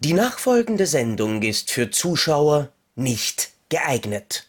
[0.00, 4.48] Die nachfolgende Sendung ist für Zuschauer nicht geeignet.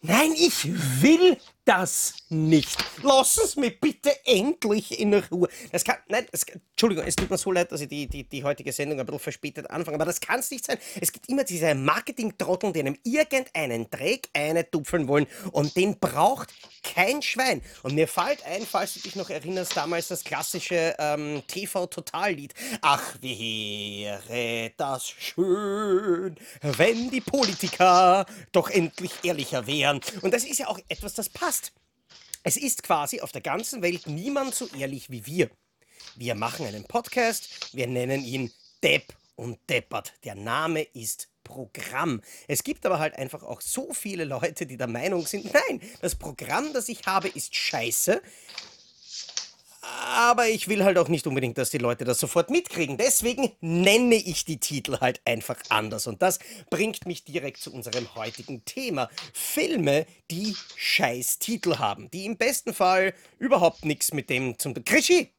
[0.00, 0.64] Nein, ich
[1.02, 2.76] will das nicht.
[3.02, 5.48] Lass es mich bitte endlich in Ruhe.
[5.70, 8.42] Das kann, nein, das, Entschuldigung, es tut mir so leid, dass ich die, die, die
[8.42, 10.78] heutige Sendung ein bisschen verspätet anfange, aber das kann es nicht sein.
[11.00, 16.52] Es gibt immer diese Marketing-Trotteln, die einem irgendeinen Dreck eine tupfeln wollen und den braucht
[16.82, 17.62] kein Schwein.
[17.82, 22.54] Und mir fällt ein, falls du dich noch erinnerst, damals das klassische ähm, TV-Total-Lied.
[22.80, 30.00] Ach, wäre das schön, wenn die Politiker doch endlich ehrlicher wären.
[30.22, 31.51] Und das ist ja auch etwas, das passt.
[32.42, 35.50] Es ist quasi auf der ganzen Welt niemand so ehrlich wie wir.
[36.16, 38.50] Wir machen einen Podcast, wir nennen ihn
[38.82, 40.12] Depp und Deppert.
[40.24, 42.20] Der Name ist Programm.
[42.48, 46.14] Es gibt aber halt einfach auch so viele Leute, die der Meinung sind, nein, das
[46.14, 48.22] Programm, das ich habe, ist scheiße.
[50.04, 52.96] Aber ich will halt auch nicht unbedingt, dass die Leute das sofort mitkriegen.
[52.96, 56.08] Deswegen nenne ich die Titel halt einfach anders.
[56.08, 56.40] Und das
[56.70, 59.08] bringt mich direkt zu unserem heutigen Thema.
[59.32, 62.10] Filme, die scheiß Titel haben.
[62.10, 64.74] Die im besten Fall überhaupt nichts mit dem zum...
[64.84, 65.32] Krischi!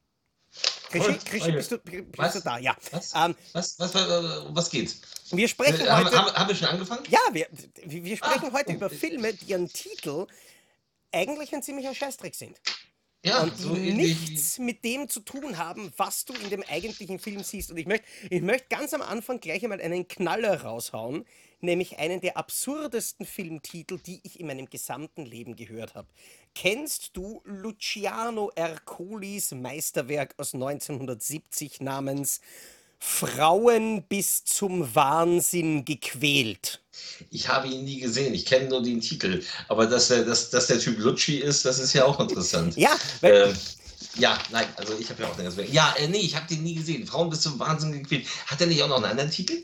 [0.91, 2.57] Krischi, Krischi bist, du, bist du da?
[2.59, 2.77] Ja.
[2.91, 3.11] Was?
[3.16, 4.95] Ähm, was, was, was, was geht?
[5.31, 6.17] Wir sprechen äh, heute...
[6.17, 7.03] Haben, haben, wir schon angefangen?
[7.09, 7.47] Ja, wir,
[7.83, 8.75] wir sprechen ah, heute oh.
[8.75, 10.27] über Filme, deren Titel
[11.11, 12.59] eigentlich ein ziemlicher Scheißdreck sind.
[13.25, 17.41] Ja, und so nichts mit dem zu tun haben, was du in dem eigentlichen Film
[17.41, 17.71] siehst.
[17.71, 21.25] Und ich möchte ich möcht ganz am Anfang gleich einmal einen Knaller raushauen,
[21.61, 26.09] nämlich einen der absurdesten Filmtitel, die ich in meinem gesamten Leben gehört habe.
[26.53, 32.41] Kennst du Luciano Ercolis Meisterwerk aus 1970 namens
[33.05, 36.81] Frauen bis zum Wahnsinn gequält?
[37.31, 39.43] Ich habe ihn nie gesehen, ich kenne nur den Titel.
[39.67, 42.77] Aber dass der, dass, dass der Typ Lucci ist, das ist ja auch interessant.
[42.77, 43.53] Ja, ähm,
[44.15, 46.75] ja, nein, also ich habe ja auch den Ja, äh, nee, ich habe den nie
[46.75, 47.05] gesehen.
[47.05, 48.25] Frauen bis zum Wahnsinn gequält.
[48.47, 49.63] Hat er nicht auch noch einen anderen Titel?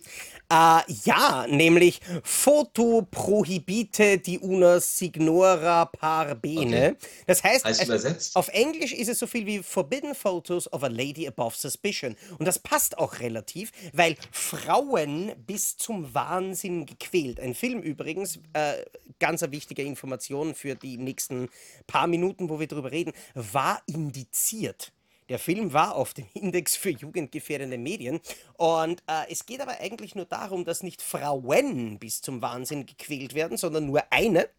[0.52, 6.96] Äh, ja, nämlich Foto prohibite di una signora par bene.
[6.96, 7.08] Okay.
[7.28, 8.36] Das heißt, übersetzt?
[8.36, 12.16] auf Englisch ist es so viel wie Forbidden Photos of a Lady Above Suspicion.
[12.40, 17.40] Und das passt auch relativ, weil Frauen bis zum Wahnsinn gequält.
[17.40, 18.84] Ein Film übrigens, äh,
[19.20, 21.50] ganz eine wichtige Information für die nächsten
[21.86, 24.94] paar Minuten, wo wir drüber reden, war indiziert.
[25.30, 28.20] Der Film war auf dem Index für jugendgefährdende Medien
[28.58, 33.36] und äh, es geht aber eigentlich nur darum, dass nicht Frauen bis zum Wahnsinn gequält
[33.36, 34.50] werden, sondern nur eine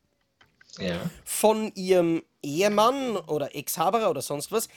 [0.79, 1.11] ja.
[1.25, 4.69] von ihrem Ehemann oder Ex-Haberer oder sonst was,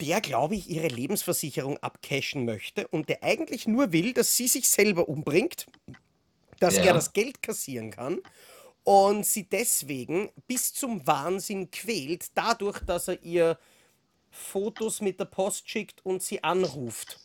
[0.00, 4.68] der, glaube ich, ihre Lebensversicherung abcashen möchte und der eigentlich nur will, dass sie sich
[4.68, 5.66] selber umbringt,
[6.60, 6.84] dass ja.
[6.84, 8.20] er das Geld kassieren kann
[8.84, 13.58] und sie deswegen bis zum Wahnsinn quält, dadurch, dass er ihr
[14.30, 17.18] Fotos mit der Post schickt und sie anruft.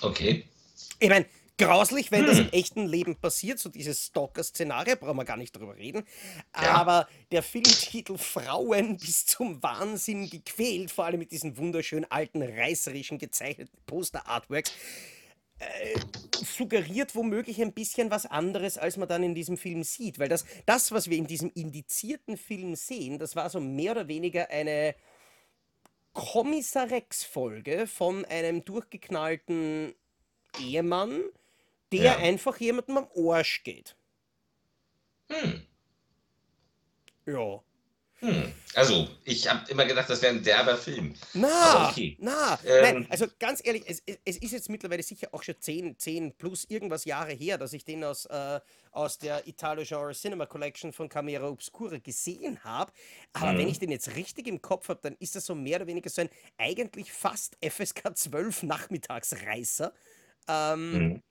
[0.00, 0.44] Okay.
[0.98, 1.26] Ich meine,
[1.58, 2.26] grauslich, wenn hm.
[2.26, 6.04] das im echten Leben passiert, so dieses Stalker-Szenario, brauchen wir gar nicht drüber reden.
[6.54, 6.74] Ja.
[6.74, 13.18] Aber der Filmtitel Frauen bis zum Wahnsinn gequält, vor allem mit diesen wunderschönen alten reißerischen
[13.18, 14.72] gezeichneten Poster-Artworks,
[15.58, 15.98] äh,
[16.44, 20.18] suggeriert womöglich ein bisschen was anderes, als man dann in diesem Film sieht.
[20.18, 24.08] Weil das, das, was wir in diesem indizierten Film sehen, das war so mehr oder
[24.08, 24.94] weniger eine
[26.16, 29.94] Kommissar Rex-Folge von einem durchgeknallten
[30.58, 31.22] Ehemann,
[31.92, 32.16] der ja.
[32.16, 33.96] einfach jemandem am Arsch geht.
[35.28, 35.66] Hm.
[37.26, 37.62] Ja.
[38.20, 38.50] Hm.
[38.74, 41.14] Also, ich habe immer gedacht, das wäre ein derber Film.
[41.34, 42.16] Na, okay.
[42.18, 45.98] na, ähm, nein, also ganz ehrlich, es, es, ist jetzt mittlerweile sicher auch schon 10,
[45.98, 48.60] 10 plus irgendwas Jahre her, dass ich den aus, äh,
[48.90, 52.90] aus der Italo-Genre Cinema Collection von Camera Obscura gesehen habe.
[53.34, 53.58] Aber mhm.
[53.58, 56.08] wenn ich den jetzt richtig im Kopf habe, dann ist das so mehr oder weniger
[56.08, 59.92] so ein eigentlich fast FSK 12 Nachmittagsreißer.
[60.48, 61.22] Ähm, mhm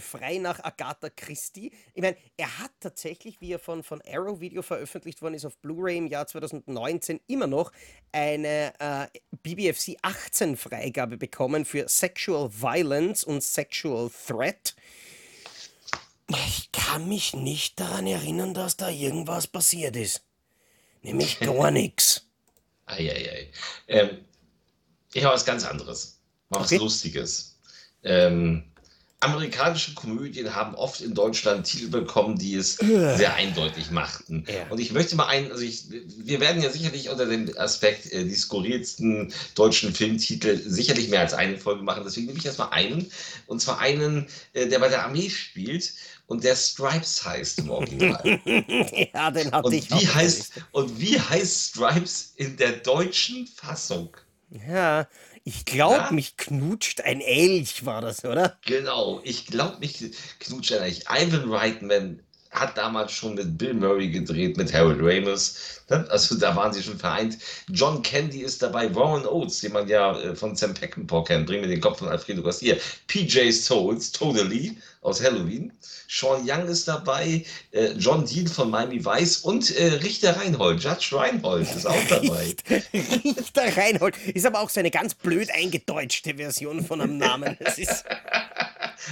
[0.00, 1.72] frei nach Agatha Christie.
[1.94, 5.56] Ich meine, er hat tatsächlich, wie er von, von Arrow Video veröffentlicht worden ist auf
[5.58, 7.72] Blu-ray im Jahr 2019, immer noch
[8.12, 9.06] eine äh,
[9.42, 14.74] BBFC 18 Freigabe bekommen für Sexual Violence und Sexual Threat.
[16.28, 20.22] Ich kann mich nicht daran erinnern, dass da irgendwas passiert ist.
[21.02, 22.26] Nämlich gar nichts.
[22.86, 23.50] Eieiei.
[23.86, 24.24] Ähm,
[25.12, 26.20] ich habe was ganz anderes.
[26.48, 26.78] Mal was okay.
[26.78, 27.58] Lustiges.
[28.02, 28.64] Ähm,
[29.20, 34.44] amerikanische Komödien haben oft in Deutschland Titel bekommen, die es sehr eindeutig machten.
[34.46, 34.68] Ja.
[34.70, 38.24] Und ich möchte mal einen, also ich, wir werden ja sicherlich unter dem Aspekt äh,
[38.24, 42.04] die skurrilsten deutschen Filmtitel sicherlich mehr als eine Folge machen.
[42.04, 43.10] Deswegen nehme ich erstmal einen.
[43.46, 45.92] Und zwar einen, äh, der bei der Armee spielt
[46.28, 48.22] und der Stripes heißt im Original.
[49.14, 54.16] ja, den hatte Und ich wie heißt, und wie heißt Stripes in der deutschen Fassung?
[54.50, 55.06] Ja,
[55.48, 56.10] ich glaube, Ja?
[56.12, 58.58] mich knutscht ein Elch, war das, oder?
[58.66, 61.06] Genau, ich glaube mich knutscht eigentlich.
[61.08, 65.82] Ivan Reitman hat damals schon mit Bill Murray gedreht, mit Harold Ramis.
[65.88, 67.38] Also da waren sie schon vereint.
[67.70, 71.60] John Candy ist dabei, Warren Oates, den man ja äh, von Sam Peckinpah kennt, Bring
[71.60, 72.76] mir den Kopf von Alfredo Garcia.
[73.06, 75.72] PJ Souls, Totally aus Halloween.
[76.10, 81.10] Sean Young ist dabei, äh, John Dean von Miami Vice und äh, Richter Reinhold, Judge
[81.12, 82.56] Reinhold ist auch dabei.
[82.94, 84.16] Richter Reinhold.
[84.34, 87.58] Ist aber auch so eine ganz blöd eingedeutschte Version von einem Namen.
[87.60, 88.04] Das ist,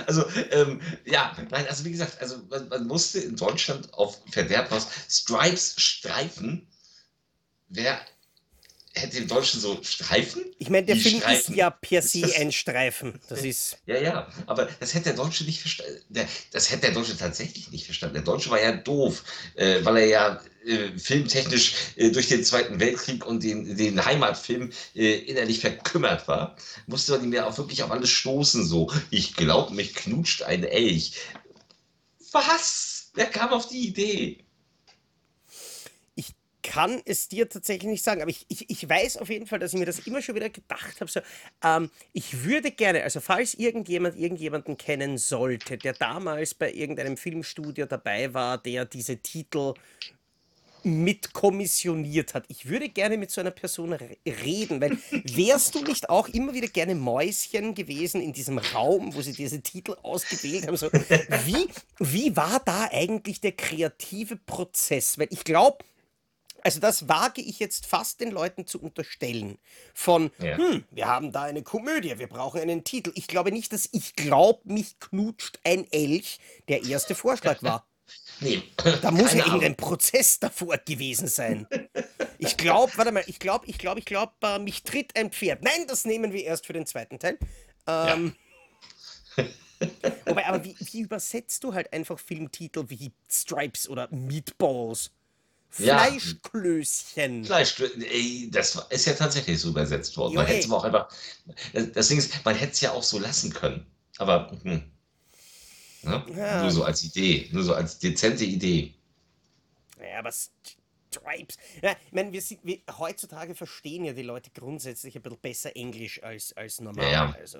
[0.06, 4.70] Also, ähm, ja, nein, also wie gesagt, also man, man musste in Deutschland auf Verderb
[4.70, 6.66] raus Stripes Streifen.
[7.68, 8.00] Wer
[8.96, 10.42] hätte im Deutschen so Streifen?
[10.58, 13.20] ich meine, der Die Film ist ja per se ein Streifen.
[13.28, 13.78] Das ist.
[13.86, 16.02] Ja, ja, aber das hätte der Deutsche nicht verstanden.
[16.50, 18.14] Das hätte der Deutsche tatsächlich nicht verstanden.
[18.14, 19.22] Der Deutsche war ja doof,
[19.54, 24.72] äh, weil er ja äh, filmtechnisch äh, durch den Zweiten Weltkrieg und den, den Heimatfilm
[24.94, 26.56] äh, innerlich verkümmert war.
[26.86, 28.92] Musste man ihm ja auch wirklich auf alles stoßen, so.
[29.10, 31.12] Ich glaube, mich knutscht ein Elch.
[32.32, 33.10] Was?
[33.14, 34.45] Wer kam auf die Idee?
[36.66, 39.58] Ich kann es dir tatsächlich nicht sagen, aber ich, ich, ich weiß auf jeden Fall,
[39.58, 41.10] dass ich mir das immer schon wieder gedacht habe.
[41.10, 41.20] So,
[41.62, 47.86] ähm, ich würde gerne, also falls irgendjemand irgendjemanden kennen sollte, der damals bei irgendeinem Filmstudio
[47.86, 49.74] dabei war, der diese Titel
[50.82, 52.44] mitkommissioniert hat.
[52.48, 56.54] Ich würde gerne mit so einer Person re- reden, weil wärst du nicht auch immer
[56.54, 60.76] wieder gerne Mäuschen gewesen in diesem Raum, wo sie diese Titel ausgewählt haben?
[60.76, 60.90] So,
[61.44, 61.68] wie,
[61.98, 65.18] wie war da eigentlich der kreative Prozess?
[65.18, 65.78] Weil ich glaube,
[66.66, 69.58] also das wage ich jetzt fast den Leuten zu unterstellen.
[69.94, 70.56] Von, Ja.
[70.58, 73.12] hm, wir haben da eine Komödie, wir brauchen einen Titel.
[73.14, 77.86] Ich glaube nicht, dass ich glaube, mich knutscht ein Elch der erste Vorschlag war.
[78.40, 78.62] Nee,
[79.02, 79.62] Da muss keine ja Ahnung.
[79.62, 81.66] irgendein Prozess davor gewesen sein.
[82.38, 85.62] Ich glaube, warte mal, ich glaube, ich glaube, ich glaube, äh, mich tritt ein Pferd.
[85.64, 87.36] Nein, das nehmen wir erst für den zweiten Teil.
[87.88, 88.36] Ähm,
[90.26, 95.10] Wobei, aber wie, wie übersetzt du halt einfach Filmtitel wie Stripes oder Meatballs?
[95.78, 95.98] Ja.
[95.98, 97.44] Fleischklößchen.
[97.44, 100.32] Fleisch, ey, das ist ja tatsächlich so übersetzt worden.
[100.32, 101.08] Jo, Man hätte es aber auch einfach.
[101.92, 103.86] Das, Ding ist, man hätte es ja auch so lassen können.
[104.18, 104.90] Aber hm.
[106.02, 106.24] ne?
[106.34, 106.62] Ja.
[106.62, 108.94] nur so als Idee, nur so als dezente Idee.
[110.00, 111.56] Ja, aber Stripes.
[111.82, 115.76] Ja, ich meine, wir sind, wir, heutzutage verstehen ja die Leute grundsätzlich ein bisschen besser
[115.76, 117.10] Englisch als, als normal.
[117.10, 117.36] Ja.
[117.38, 117.58] Also,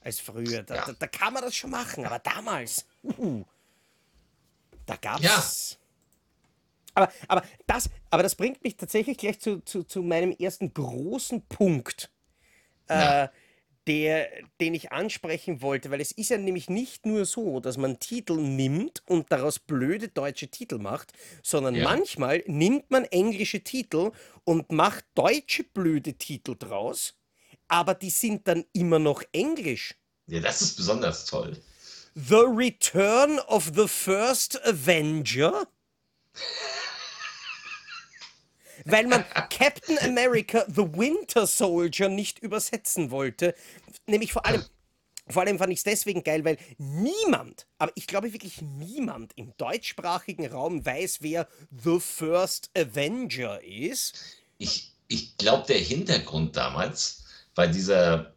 [0.00, 0.62] als früher.
[0.62, 2.86] Da, da, da kann man das schon machen, aber damals.
[3.02, 3.44] Uh,
[4.86, 5.22] da gab's.
[5.22, 5.78] Ja.
[6.98, 11.46] Aber, aber, das, aber das bringt mich tatsächlich gleich zu, zu, zu meinem ersten großen
[11.46, 12.10] Punkt,
[12.88, 13.24] Ja.
[13.24, 13.28] äh,
[13.86, 14.28] der,
[14.60, 18.36] den ich ansprechen wollte, weil es ist ja nämlich nicht nur so, dass man Titel
[18.36, 21.12] nimmt und daraus blöde deutsche Titel macht,
[21.42, 21.84] sondern Ja.
[21.84, 24.10] manchmal nimmt man englische Titel
[24.44, 27.14] und macht deutsche blöde Titel draus,
[27.68, 29.94] aber die sind dann immer noch englisch.
[30.26, 31.56] Ja, das ist besonders toll.
[32.14, 35.66] The Return of the First Avenger?
[38.84, 43.54] Weil man Captain America The Winter Soldier nicht übersetzen wollte.
[44.06, 44.64] Nämlich vor allem,
[45.28, 49.52] vor allem fand ich es deswegen geil, weil niemand, aber ich glaube wirklich niemand im
[49.56, 54.14] deutschsprachigen Raum weiß, wer The First Avenger ist.
[54.58, 57.24] Ich, ich glaube, der Hintergrund damals
[57.54, 58.34] bei dieser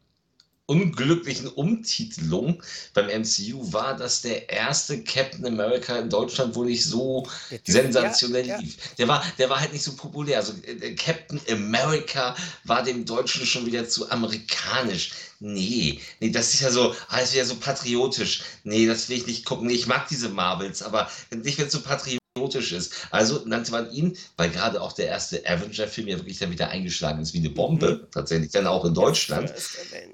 [0.72, 2.64] unglücklichen Umtitelung
[2.94, 7.28] beim MCU war, dass der erste Captain America in Deutschland wohl nicht so
[7.66, 8.62] sensationell ja, ja.
[8.62, 8.78] lief.
[8.98, 10.38] Der war, der war halt nicht so populär.
[10.38, 15.12] Also äh, Captain America war dem Deutschen schon wieder zu amerikanisch.
[15.42, 18.44] Nee, nee, das ist ja so, ah, ist wieder so patriotisch.
[18.64, 19.68] Nee, das will ich nicht gucken.
[19.68, 22.94] Nee, ich mag diese Marvels, aber nicht, wenn es so patriotisch ist.
[23.12, 27.22] Also nannte man ihn, weil gerade auch der erste Avenger-Film ja wirklich dann wieder eingeschlagen
[27.22, 29.54] ist wie eine Bombe, tatsächlich dann auch in Deutschland.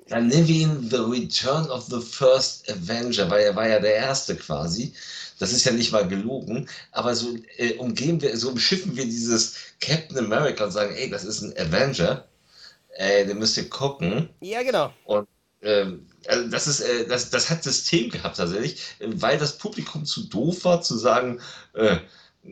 [0.08, 3.94] Dann nennen wir ihn The Return of the First Avenger, weil er war ja der
[3.94, 4.94] erste quasi.
[5.38, 9.54] Das ist ja nicht mal gelogen, aber so äh, umgehen wir, so umschiffen wir dieses
[9.80, 12.26] Captain America und sagen, ey, das ist ein Avenger,
[12.96, 14.30] äh, den müsst ihr gucken.
[14.42, 14.92] Ja, genau.
[15.06, 15.28] Und
[15.62, 20.24] ähm, also das ist, äh, das, das hat System gehabt tatsächlich, weil das Publikum zu
[20.28, 21.40] doof war zu sagen,
[21.74, 21.98] äh,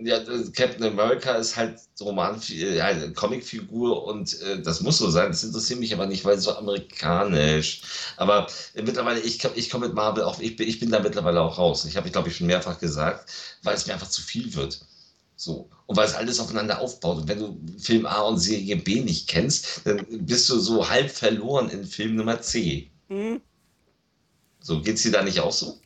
[0.03, 4.97] ja, äh, Captain America ist halt Roman, äh, ja, eine Comicfigur und äh, das muss
[4.97, 5.29] so sein.
[5.29, 7.81] Das interessiert mich aber nicht, weil so amerikanisch.
[8.17, 11.41] Aber äh, mittlerweile, ich, ich komme mit Marvel auch, ich bin, ich bin da mittlerweile
[11.41, 11.85] auch raus.
[11.85, 13.31] Ich habe, ich glaube ich, schon mehrfach gesagt,
[13.63, 14.81] weil es mir einfach zu viel wird.
[15.37, 15.69] So.
[15.85, 17.17] Und weil es alles aufeinander aufbaut.
[17.17, 21.11] Und wenn du Film A und Serie B nicht kennst, dann bist du so halb
[21.11, 22.91] verloren in Film Nummer C.
[23.09, 23.41] Mhm.
[24.65, 25.79] So, geht's dir da nicht auch so?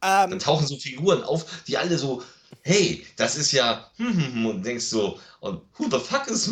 [0.00, 2.22] Dann tauchen so Figuren auf, die alle so,
[2.62, 6.48] hey, das ist ja, hm, hm, hm, und denkst so, und who the fuck is?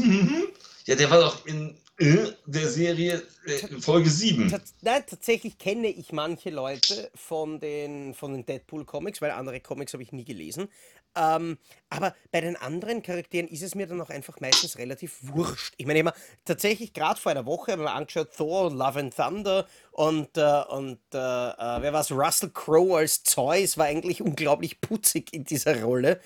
[0.87, 4.51] Ja, der war doch in äh, der Serie äh, Folge 7.
[4.51, 9.93] Tats nein, tatsächlich kenne ich manche Leute von den, von den Deadpool-Comics, weil andere Comics
[9.93, 10.69] habe ich nie gelesen.
[11.17, 11.59] Ähm,
[11.91, 15.75] aber bei den anderen Charakteren ist es mir dann auch einfach meistens relativ wurscht.
[15.77, 16.07] Ich meine, ich
[16.45, 20.63] tatsächlich gerade vor einer Woche hab ich mir angeschaut, Thor, Love and Thunder und, äh,
[20.71, 25.83] und äh, äh, wer war's, Russell Crowe als Zeus war eigentlich unglaublich putzig in dieser
[25.83, 26.21] Rolle.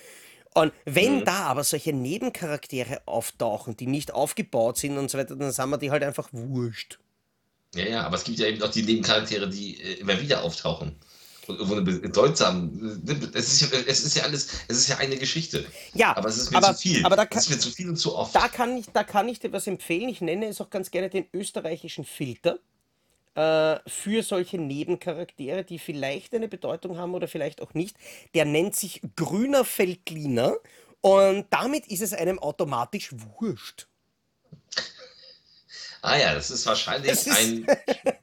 [0.55, 1.25] Und wenn Mhm.
[1.25, 5.77] da aber solche Nebencharaktere auftauchen, die nicht aufgebaut sind und so weiter, dann sind wir
[5.77, 6.99] die halt einfach wurscht.
[7.75, 10.95] Ja, ja, aber es gibt ja eben auch die Nebencharaktere, die äh, immer wieder auftauchen.
[11.47, 13.01] Und irgendwo eine bedeutsam.
[13.33, 15.65] Es ist, ja, es ist ja alles, es ist ja eine Geschichte.
[15.93, 17.05] Ja, Aber es ist mir aber, zu viel.
[17.05, 18.33] aber da, es kann, ist mir zu viel und zu oft.
[18.35, 20.09] da, kann ich, da kann ich dir was empfehlen.
[20.09, 22.59] Ich nenne es auch ganz gerne den österreichischen Filter
[23.35, 27.97] äh, für solche Nebencharaktere, die vielleicht eine Bedeutung haben oder vielleicht auch nicht.
[28.35, 30.55] Der nennt sich Grüner Veltliner
[31.01, 33.09] und damit ist es einem automatisch
[33.39, 33.87] wurscht.
[36.01, 37.65] Ah ja, das ist wahrscheinlich Das ist- ein.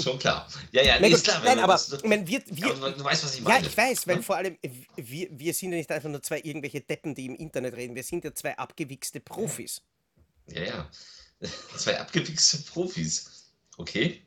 [0.00, 0.48] Schon klar.
[0.70, 1.42] Ja, ja, nee, ist klar.
[1.44, 3.66] nein aber das- meine, wir, wir, aber du weißt, was ich Ja, meine.
[3.66, 4.22] ich weiß, weil ne?
[4.22, 4.56] vor allem
[4.96, 7.94] wir, wir sind ja nicht einfach nur zwei irgendwelche Deppen, die im Internet reden.
[7.94, 9.82] Wir sind ja zwei abgewichste Profis.
[10.48, 10.90] Ja, ja.
[11.76, 13.50] Zwei abgewichste Profis.
[13.76, 14.22] Okay.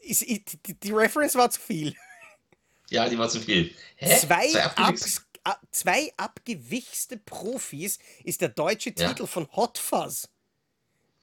[0.00, 1.94] Ist, ist, die, die Reference war zu viel.
[2.90, 3.74] Ja, die war zu viel.
[3.96, 4.18] Hä?
[4.18, 5.22] Zwei, abgewichste-
[5.70, 9.08] zwei abgewichste Profis ist der deutsche Ja.
[9.08, 10.28] Titel von Hot Fuzz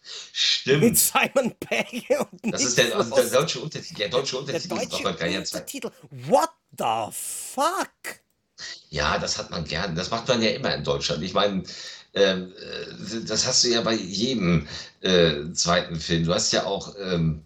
[0.08, 0.98] mit Stimmt.
[0.98, 2.06] Simon Pegg
[2.42, 3.36] und Das ist der, also der Frost.
[3.36, 3.98] deutsche Untertitel.
[4.00, 5.92] Der deutsche Der Untertitel ist deutsche zwei- Untertitel.
[6.28, 8.20] What the fuck?
[8.90, 9.96] Ja, das hat man gern.
[9.96, 11.22] Das macht man ja immer in Deutschland.
[11.24, 11.64] Ich meine,
[12.14, 14.68] ähm, äh, das hast du ja bei jedem
[15.02, 16.26] äh, zweiten Film.
[16.26, 17.44] Du hast ja auch ähm,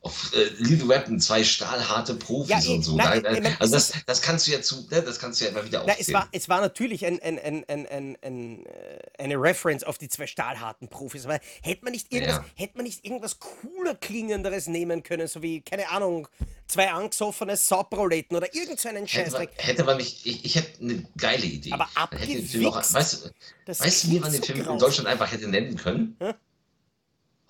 [0.00, 2.94] auf äh, Lethal Weapon zwei stahlharte Profis Ja, und so.
[2.96, 5.40] nein, Da- da- ich mein, also das, das kannst du ja zu, ne, das kannst
[5.40, 6.14] du ja immer wieder Na, es, aufzählen.
[6.20, 10.28] war, es war natürlich ein, ein, ein, ein, ein, äh, eine Reference auf die zwei
[10.28, 12.44] stahlharten Profis, aber hätte man nicht irgendwas, Ja.
[12.54, 16.28] hätte man nicht irgendwas cooler klingenderes nehmen können, so wie, keine Ahnung,
[16.68, 19.50] zwei angesoffene Sauproleten oder irgend so einen Hätte man, Scheißdreck.
[19.56, 21.72] hätte man nicht, ich, ich hätte eine geile Idee.
[21.72, 22.54] Aber auch, abgewichst?
[22.94, 23.30] weißt, du-
[23.78, 24.78] weißt wie man den so Film in.
[24.78, 26.16] Deutschland einfach hätte nennen können?
[26.20, 26.34] Hä?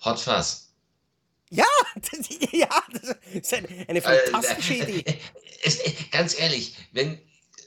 [0.03, 0.68] Hot Fuzz.
[1.49, 1.65] Ja,
[1.95, 5.03] das, ja, das ist eine, eine Äh, fantastische äh, Idee.
[5.11, 5.13] äh,
[5.63, 7.19] Es, äh, ganz ehrlich, wenn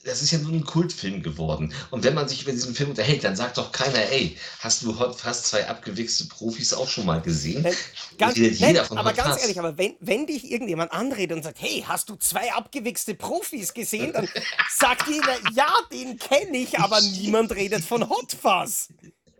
[0.04, 1.72] das ist ja nur ein Kultfilm geworden.
[1.90, 4.98] Und wenn man sich über diesen Film unterhält, dann sagt doch keiner, ey, hast du
[4.98, 7.62] Hot Fuzz zwei abgewichste Profis auch schon mal gesehen?
[7.62, 7.76] Nein,
[8.18, 9.42] Ganz, jeder von aber Hot ganz Fuzz.
[9.42, 13.74] ehrlich, aber wenn, wenn dich irgendjemand anredet und sagt, hey, hast du zwei abgewichste Profis
[13.74, 14.28] gesehen, dann
[14.76, 18.88] sagt jeder, ja, den kenne ich, aber niemand redet von Hot Fuzz.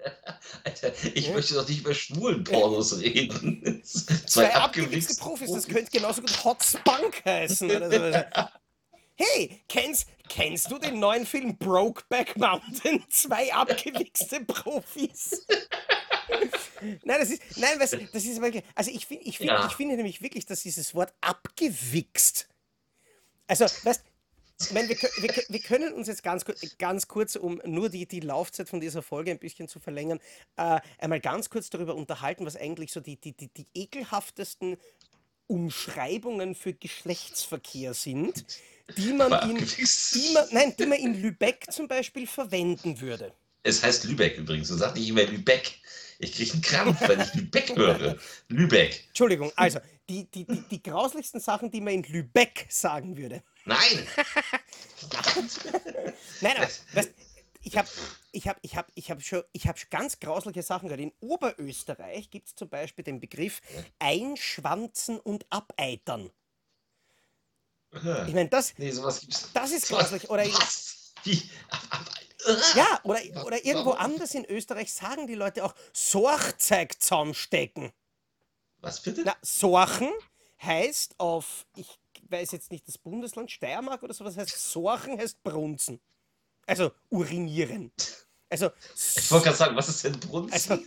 [0.64, 3.82] Alter, ich möchte doch nicht über schwulen Pornos reden.
[4.26, 7.71] Zwei abgewichste Profis, das könnte genauso gut Hot Spunk heißen.
[9.14, 13.04] Hey, kennst, kennst du den neuen Film Brokeback Mountain?
[13.11, 15.47] Zwei abgewichste Profis.
[17.04, 18.40] Nein, das ist, nein, was, das ist
[18.75, 19.66] also ich, find, ich, find, Ja.
[19.66, 22.49] ich finde nämlich wirklich, dass dieses Wort abgewichst,
[23.47, 24.02] also, weißt
[24.61, 26.44] ich meine, wir, wir, wir können uns jetzt ganz,
[26.78, 30.21] ganz kurz, um nur die, die Laufzeit von dieser Folge ein bisschen zu verlängern,
[30.56, 34.76] äh, einmal ganz kurz darüber unterhalten, was eigentlich so die, die, die, die ekelhaftesten
[35.47, 38.44] Umschreibungen für Geschlechtsverkehr sind,
[38.97, 43.32] die man, in, die man, nein, die man in Lübeck zum Beispiel verwenden würde.
[43.62, 44.68] Es heißt Lübeck übrigens.
[44.68, 45.78] Du sagst nicht immer Lübeck.
[46.18, 48.16] Ich kriege einen Krampf, wenn ich Lübeck höre.
[48.49, 49.04] Lübeck.
[49.09, 53.42] Entschuldigung, also die, die, die, die grauslichsten Sachen, die man in Lübeck sagen würde.
[53.64, 54.06] Nein!
[56.40, 57.11] Nein, aber weißt,
[57.64, 57.88] ich habe
[58.32, 61.00] ich hab, ich hab, ich hab schon ich hab schon ganz grausliche Sachen gehört.
[61.00, 63.61] In Oberösterreich gibt es zum Beispiel den Begriff
[63.99, 66.30] Einschwanzen und Abeitern.
[67.92, 68.02] Ich
[68.35, 70.30] meine, das, Nee, das ist grauslich.
[70.30, 71.12] Oder, Was?
[71.25, 71.42] Wie?
[72.75, 77.92] Ja, oder, oder irgendwo anders in Österreich sagen die Leute auch Sorgzeug zusammenstecken.
[78.82, 79.22] Was bitte?
[79.24, 80.12] Na, Sorchen
[80.62, 81.98] heißt auf, ich
[82.28, 85.98] weiß jetzt nicht das Bundesland, Steiermark oder sowas heißt Sorchen heißt Brunzen.
[86.66, 87.90] Also urinieren.
[88.50, 90.52] Also Ich wollte gerade sagen, was ist denn Brunst?
[90.52, 90.78] Also,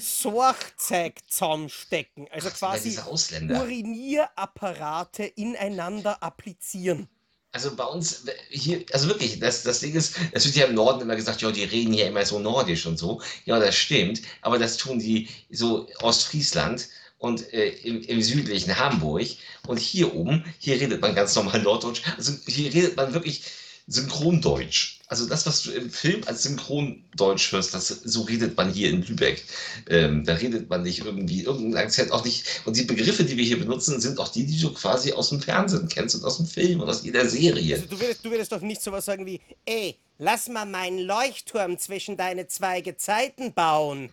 [0.00, 2.28] Sorgzeug zusammenstecken.
[2.30, 2.98] Also Ach, quasi.
[2.98, 7.08] Urinierapparate ineinander applizieren.
[7.54, 11.02] Also bei uns hier, also wirklich, das, das Ding ist, es wird ja im Norden
[11.02, 13.22] immer gesagt, ja, die reden hier immer so nordisch und so.
[13.44, 19.28] Ja, das stimmt, aber das tun die so Ostfriesland und äh, im, im südlichen Hamburg
[19.68, 22.02] und hier oben, hier redet man ganz normal Norddeutsch.
[22.16, 23.44] Also hier redet man wirklich
[23.86, 25.00] Synchrondeutsch.
[25.08, 29.02] Also das, was du im Film als Synchrondeutsch hörst, das, so redet man hier in
[29.02, 29.44] Lübeck.
[29.90, 32.62] Ähm, da redet man nicht irgendwie, irgendein Akzent auch nicht.
[32.64, 35.40] Und die Begriffe, die wir hier benutzen, sind auch die, die du quasi aus dem
[35.40, 37.74] Fernsehen kennst und aus dem Film und aus jeder Serie.
[37.74, 41.78] Also du würdest, du würdest doch nicht sowas sagen wie, ey, lass mal meinen Leuchtturm
[41.78, 44.10] zwischen deine zwei Gezeiten bauen.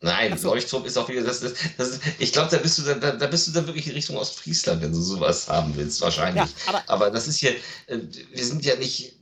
[0.00, 0.50] Nein, so.
[0.50, 1.40] Leuchtturm ist auch wieder das.
[1.40, 4.16] das, das ich glaube, da bist du da, da bist du dann wirklich in Richtung
[4.16, 6.44] Ostfriesland, wenn du sowas haben willst, wahrscheinlich.
[6.44, 7.98] Ja, aber, aber, das ist hier, äh,
[8.32, 9.16] wir sind ja nicht,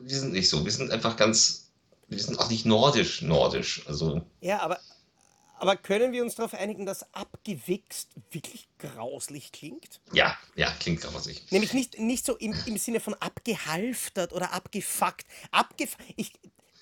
[0.00, 0.64] wir sind nicht so.
[0.64, 1.70] Wir sind einfach ganz,
[2.08, 3.82] wir sind auch nicht nordisch, nordisch.
[3.86, 4.20] Also.
[4.42, 4.78] Ja, aber,
[5.58, 10.00] aber können wir uns darauf einigen, dass abgewichst wirklich grauslich klingt?
[10.12, 11.50] Ja, ja, klingt grauslich.
[11.50, 15.24] Nämlich nicht, nicht so im, im Sinne von abgehalftert oder abgefuckt.
[15.50, 16.32] Abgef ich,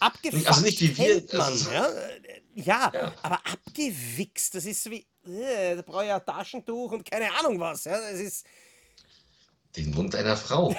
[0.02, 1.88] abgefuckt also nicht wie wir, man, also, ja?
[2.54, 7.32] Ja, ja, aber abgewichst, das ist wie, äh, da brauche ich ein Taschentuch und keine
[7.38, 7.85] Ahnung was.
[7.85, 8.47] Ja, das ist.
[9.76, 10.76] Den Mund einer Frau.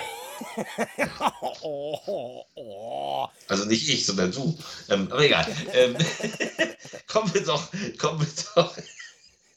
[1.62, 3.28] oh, oh, oh.
[3.48, 4.56] Also nicht ich, sondern du.
[4.90, 5.48] Ähm, aber egal.
[5.74, 5.98] Ähm,
[7.08, 8.78] kommen wir doch, kommen wir doch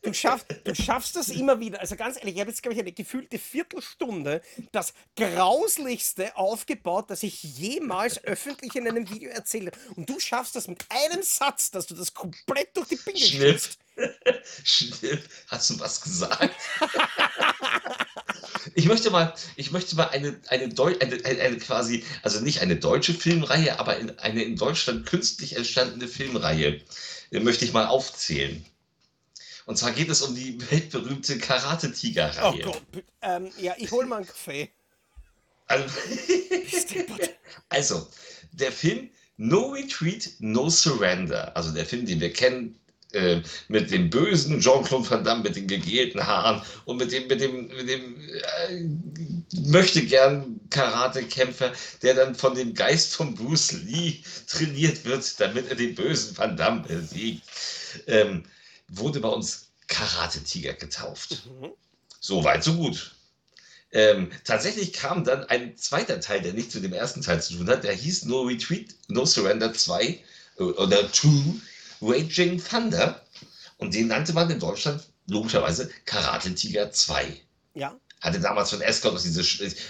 [0.06, 1.80] du, schaffst, du schaffst das immer wieder.
[1.80, 4.40] Also ganz ehrlich, ich habe jetzt, glaube ich, eine gefühlte Viertelstunde
[4.72, 9.94] das Grauslichste aufgebaut, das ich jemals öffentlich in einem Video erzählt habe.
[9.96, 13.60] Und du schaffst das mit einem Satz, dass du das komplett durch die Binge Schnipp.
[14.64, 15.22] Schnipp.
[15.48, 16.54] Hast du was gesagt?
[18.74, 22.60] ich möchte mal, ich möchte mal eine, eine, Deu eine, eine, eine, quasi, also nicht
[22.60, 26.80] eine deutsche Filmreihe, aber in, eine in Deutschland künstlich entstandene Filmreihe
[27.30, 28.64] äh, möchte ich mal aufzählen.
[29.66, 32.62] Und zwar geht es um die weltberühmte Karate-Tiger-Reihe.
[32.66, 32.82] Oh Gott,
[33.20, 34.70] ähm, ja, ich hole mal einen Kaffee.
[35.66, 35.84] Also,
[37.68, 38.08] also,
[38.52, 42.78] der Film No Retreat, No Surrender, also der Film, den wir kennen,
[43.12, 47.40] äh, mit dem bösen Jean-Claude Van Damme mit den gegelten Haaren und mit dem, mit
[47.40, 48.84] dem, mit dem äh,
[49.68, 55.76] möchte gern Karate-Kämpfer, der dann von dem Geist von Bruce Lee trainiert wird, damit er
[55.76, 57.42] den bösen Van Damme besiegt.
[58.06, 58.44] Ähm,
[58.88, 61.46] wurde bei uns Karate-Tiger getauft.
[61.46, 61.72] Mhm.
[62.20, 63.14] So weit, so gut.
[63.92, 67.68] Ähm, tatsächlich kam dann ein zweiter Teil, der nicht zu dem ersten Teil zu tun
[67.68, 67.84] hat.
[67.84, 70.04] Der hieß No Retreat, No Surrender 2
[70.58, 71.28] äh, oder 2
[72.02, 73.24] Raging Thunder.
[73.78, 77.40] Und den nannte man in Deutschland logischerweise Karate Tiger 2.
[77.74, 79.44] Ja hatte damals von Escort diese,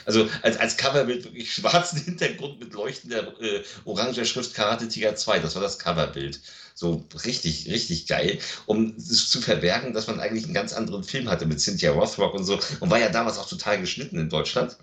[0.04, 5.38] also als, als Coverbild wirklich schwarzen Hintergrund mit leuchtender äh, oranger Schrift Karate Tiger 2,
[5.38, 6.40] das war das Coverbild.
[6.74, 11.30] So richtig, richtig geil, um es zu verbergen, dass man eigentlich einen ganz anderen Film
[11.30, 14.76] hatte mit Cynthia Rothrock und so und war ja damals auch total geschnitten in Deutschland.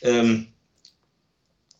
[0.00, 0.48] Ähm,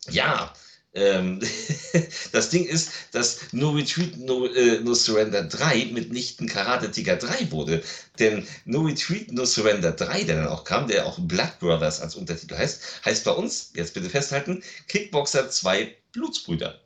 [0.09, 0.53] ja,
[0.95, 1.41] ähm,
[2.31, 7.51] das Ding ist, dass No Retreat, No, äh, no Surrender 3 mitnichten Karate Tiger 3
[7.51, 7.83] wurde.
[8.17, 12.15] Denn No Retreat, No Surrender 3, der dann auch kam, der auch Blood Brothers als
[12.15, 16.79] Untertitel heißt, heißt bei uns, jetzt bitte festhalten, Kickboxer 2 Blutsbrüder.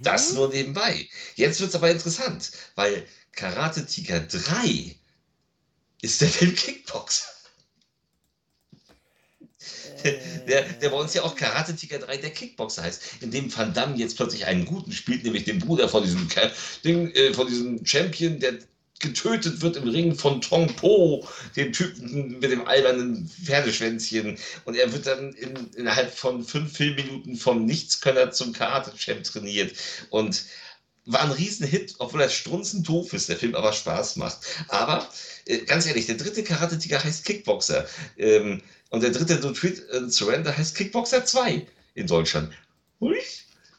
[0.00, 1.08] Das nur nebenbei.
[1.36, 4.96] Jetzt wird es aber interessant, weil Karate Tiger 3
[6.02, 7.39] ist der Film Kickboxer
[10.48, 13.72] der, der bei uns ja auch Karate Tiger 3 der Kickboxer heißt, in dem Van
[13.74, 16.28] Damme jetzt plötzlich einen guten spielt, nämlich den Bruder von diesem,
[16.84, 18.58] Ding, äh, von diesem Champion, der
[19.00, 24.38] getötet wird im Ring von Tong Po, dem Typen mit dem albernen Pferdeschwänzchen.
[24.66, 29.74] Und er wird dann in, innerhalb von fünf Filmminuten vom Nichtskönner zum Karate-Champ trainiert.
[30.10, 30.44] Und
[31.06, 34.38] war ein Riesenhit, obwohl er strunzend doof ist, der Film aber Spaß macht.
[34.68, 35.08] Aber
[35.46, 37.88] äh, ganz ehrlich, der dritte Karate-Tiger heißt Kickboxer.
[38.18, 42.52] Ähm, und der dritte No Treat and Surrender heißt Kickboxer 2 in Deutschland.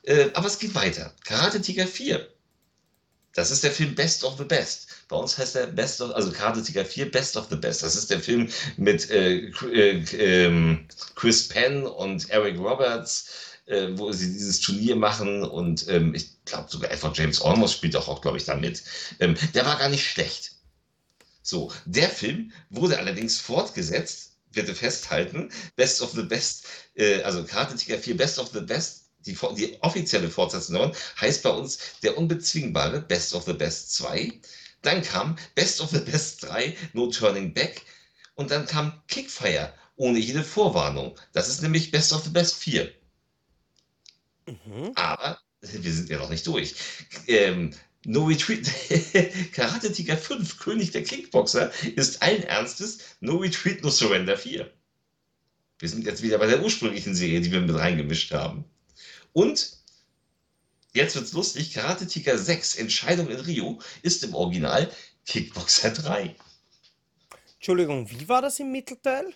[0.04, 1.14] Äh, aber es geht weiter.
[1.24, 2.28] Karate Tiger 4.
[3.34, 4.88] Das ist der Film Best of the Best.
[5.08, 7.84] Bei uns heißt der Best of, also Karate Tiger 4 Best of the Best.
[7.84, 13.30] Das ist der Film mit äh, äh, ähm, Chris Penn und Eric Roberts,
[13.68, 17.96] äh, wo sie dieses Turnier machen und ähm, ich glaube sogar einfach James Olmos spielt
[17.96, 18.84] auch, auch glaube ich, da mit.
[19.20, 20.54] Ähm, der war gar nicht schlecht.
[21.44, 27.76] So, der Film wurde allerdings fortgesetzt bitte festhalten, Best of the Best, äh, also Karate
[27.76, 33.02] Tiger 4 Best of the Best, die, die offizielle Fortsetzung heißt bei uns der unbezwingbare
[33.02, 34.32] Best of the Best 2.
[34.82, 37.82] Dann kam Best of the Best 3, No Turning Back.
[38.36, 41.16] Und dann kam Kickfire ohne jede Vorwarnung.
[41.34, 42.92] Das ist nämlich Best of the Best 4.
[44.48, 44.92] Mhm.
[44.96, 46.74] Aber wir sind ja noch nicht durch.
[47.28, 47.72] Ähm,
[48.06, 48.66] No Retreat,
[49.54, 54.72] Karate Tiger 5, König der Kickboxer, ist allen Ernstes No Retreat, No Surrender 4.
[55.78, 58.66] Wir sind jetzt wieder bei der ursprünglichen Serie, die wir mit reingemischt haben.
[59.34, 59.78] Und
[60.94, 64.92] jetzt wird's lustig: Karate Tiger 6, Entscheidung in Rio, ist im Original
[65.28, 66.36] Kickboxer 3.
[67.56, 69.32] Entschuldigung, wie war das im Mittelteil?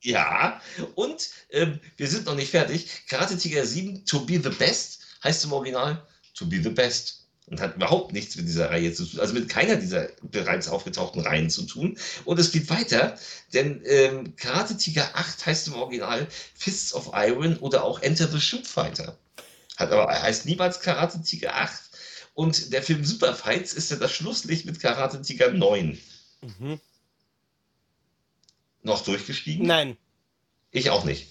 [0.00, 0.62] Ja,
[0.94, 3.06] und ähm, wir sind noch nicht fertig.
[3.08, 7.25] Karate Tiger 7, To Be the Best, heißt im Original To Be the Best.
[7.46, 11.20] Und hat überhaupt nichts mit dieser Reihe zu tun, also mit keiner dieser bereits aufgetauchten
[11.20, 11.96] Reihen zu tun.
[12.24, 13.16] Und es geht weiter,
[13.54, 18.40] denn ähm, Karate Tiger 8 heißt im Original Fists of Iron oder auch Enter the
[18.40, 19.16] Shoot Fighter.
[19.76, 21.82] Hat aber heißt niemals Karate Tiger 8.
[22.34, 25.98] Und der Film Super Fights ist ja das Schlusslicht mit Karate Tiger 9.
[26.42, 26.80] Mhm.
[28.82, 29.66] Noch durchgestiegen?
[29.66, 29.96] Nein.
[30.70, 31.28] Ich auch nicht.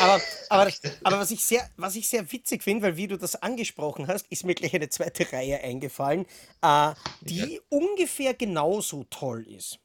[0.00, 0.72] Aber, aber,
[1.04, 4.26] aber was, ich sehr, was ich sehr witzig finde, weil wie du das angesprochen hast,
[4.30, 6.26] ist mir gleich eine zweite Reihe eingefallen,
[6.62, 7.60] äh, die Ja.
[7.70, 9.78] ungefähr genauso toll ist.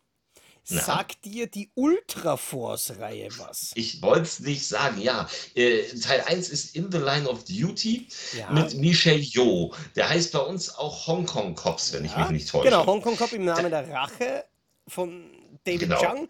[0.69, 0.81] Na?
[0.81, 3.71] Sagt dir die Ultra Force-Reihe was?
[3.75, 5.29] Ich wollte es nicht sagen, ja.
[5.55, 8.51] Äh, Teil 1 ist In the Line of Duty Ja.
[8.51, 9.73] mit Michelle Yeoh.
[9.95, 12.65] Der heißt bei uns auch Hong Kong Cops, wenn ich mich Ja, nicht täusche.
[12.65, 14.43] Genau, Hongkong Cop im Namen der Rache
[14.89, 15.31] von
[15.63, 16.01] David Genau.
[16.01, 16.27] Chung.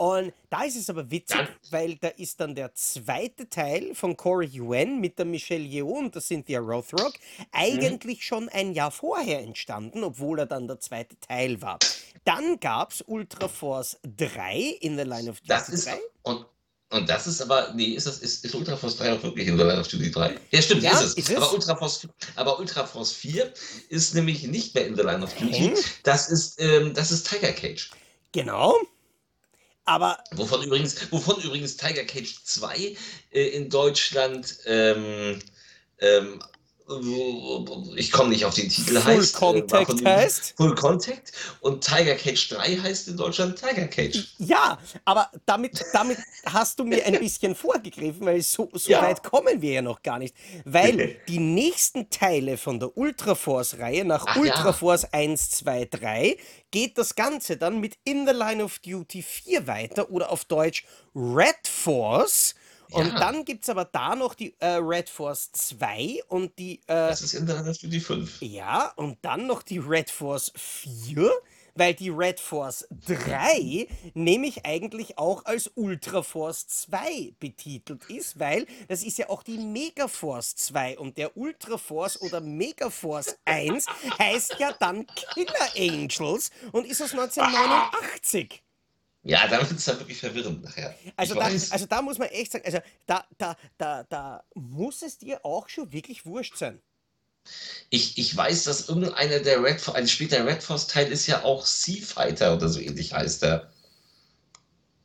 [0.00, 4.46] Und da ist es aber witzig, weil da ist dann der zweite Teil von Corey
[4.48, 7.44] Yuen mit der Michelle Yeoh und der Cynthia Rothrock Mhm.
[7.52, 11.78] eigentlich schon ein Jahr vorher entstanden, obwohl er dann der zweite Teil war.
[12.24, 15.98] Dann gab es Ultra Force 3 in the Line of Duty Das ist 3.
[16.22, 16.46] und,
[16.92, 19.58] und das ist aber, nee, ist das ist, ist Ultra Force 3 auch wirklich in
[19.58, 20.34] the Line of Duty 3?
[20.50, 21.14] Ja, stimmt, Ja, ist es.
[21.14, 21.36] ist es.
[21.36, 23.52] Aber, Ultra Force, aber Ultra Force 4
[23.90, 25.74] ist nämlich nicht mehr in the Line of Duty.
[26.04, 27.90] Das ist, ähm, das ist Tiger Cage.
[28.32, 28.74] Genau.
[29.90, 32.96] Aber Wovon übrigens, wovon übrigens Tiger Cage 2
[33.32, 35.40] äh, in Deutschland ähm,
[35.98, 36.40] ähm,
[37.96, 39.34] ich komme nicht auf den Titel Full heißt.
[39.34, 40.54] äh, Contact dem- heißt?
[40.56, 44.34] Full Contact und Tiger Cage 3 heißt in Deutschland Tiger Cage.
[44.38, 49.02] Ja, aber damit, damit hast du mir ein bisschen vorgegriffen, weil so, so Ja.
[49.02, 50.34] weit kommen wir ja noch gar nicht.
[50.64, 54.72] Weil die nächsten Teile von der Ultra Force-Reihe nach Ach Ultra ja.
[54.72, 56.36] Force 1, 2, 3
[56.70, 60.84] geht das Ganze dann mit In the Line of Duty 4 weiter oder auf Deutsch
[61.14, 62.54] Red Force.
[62.92, 63.18] Und Ja.
[63.20, 67.22] dann gibt es aber da noch die äh, Red Force 2 und die äh, Das
[67.22, 68.42] ist in der Line of Duty 5.
[68.42, 71.30] ja, und dann noch die Red Force 4,
[71.76, 78.66] weil die Red Force 3 nämlich eigentlich auch als Ultra Force 2 betitelt ist, weil
[78.88, 83.36] das ist ja auch die Mega Force 2 und der Ultra Force oder Mega Force
[83.44, 83.86] 1
[84.18, 88.62] heißt ja dann Killer Angels und ist aus 1989.
[89.22, 90.94] Ja, dann wird es dann wirklich verwirrend nachher.
[91.16, 95.18] Also da, also da muss man echt sagen, also da, da, da, da muss es
[95.18, 96.80] dir auch schon wirklich wurscht sein.
[97.88, 101.42] Ich, ich weiß, dass irgendeiner der Red Force, ein später Red Force Teil ist ja
[101.42, 103.70] auch Sea Fighter oder so ähnlich heißt er.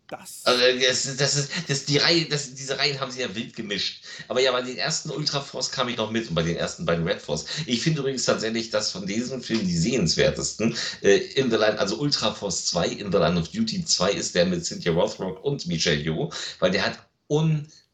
[0.07, 0.41] Das.
[0.43, 4.03] Also das, das ist, das, die Reihe, das, diese Reihen haben sie ja wild gemischt.
[4.27, 6.85] Aber ja, bei den ersten Ultra Force kam ich noch mit und bei den ersten
[6.85, 7.45] beiden Red Force.
[7.65, 11.97] Ich finde übrigens tatsächlich, dass von diesen Filmen die sehenswertesten äh, in the Line, also
[11.97, 15.65] Ultra Force 2, In the Line of Duty 2 ist der mit Cynthia Rothrock und
[15.65, 16.99] Michelle Yeoh, weil der hat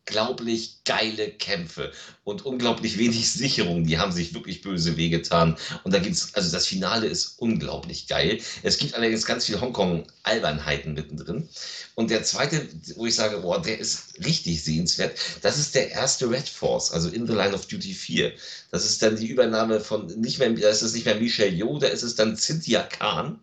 [0.07, 1.91] unglaublich geile Kämpfe
[2.23, 3.85] und unglaublich wenig Sicherung.
[3.85, 5.57] Die haben sich wirklich böse wehgetan.
[5.83, 8.39] Und da gibt's, also das Finale ist unglaublich geil.
[8.63, 11.47] Es gibt allerdings ganz viel Hongkong-Albernheiten mittendrin.
[11.95, 16.29] Und der zweite, wo ich sage, boah, der ist richtig sehenswert, das ist der erste
[16.29, 18.33] Red Force, also In the Line of Duty 4.
[18.71, 21.79] Das ist dann die Übernahme von nicht mehr, da ist es nicht mehr Michelle Yeoh,
[21.79, 23.39] da ist es dann Cynthia Khan.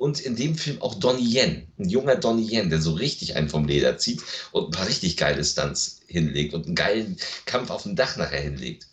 [0.00, 3.50] Und in dem Film auch Donnie Yen, ein junger Donnie Yen, der so richtig einen
[3.50, 7.82] vom Leder zieht und ein paar richtig geile Stunts hinlegt und einen geilen Kampf auf
[7.82, 8.86] dem Dach nachher hinlegt.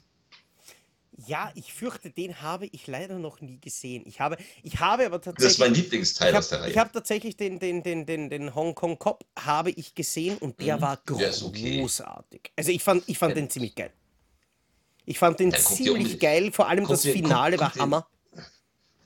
[1.26, 4.04] Ja, ich fürchte, den habe ich leider noch nie gesehen.
[4.06, 5.60] Ich habe, ich habe aber Das ist tatsächlich.
[5.60, 6.78] mein Lieblingsteil ich aus der habe Reihe.
[6.80, 10.82] hab tatsächlich den, den, den, den, den Hongkong Cop habe ich gesehen und der Mhm.
[10.82, 11.80] war ist okay.
[11.80, 12.52] großartig.
[12.58, 13.36] Also ich fand, ich fand Ja.
[13.42, 13.92] den ziemlich geil.
[15.06, 17.76] Ich fand den Dann ziemlich geil, vor allem guck das dir- guck- Finale guck war
[17.76, 18.08] Hammer.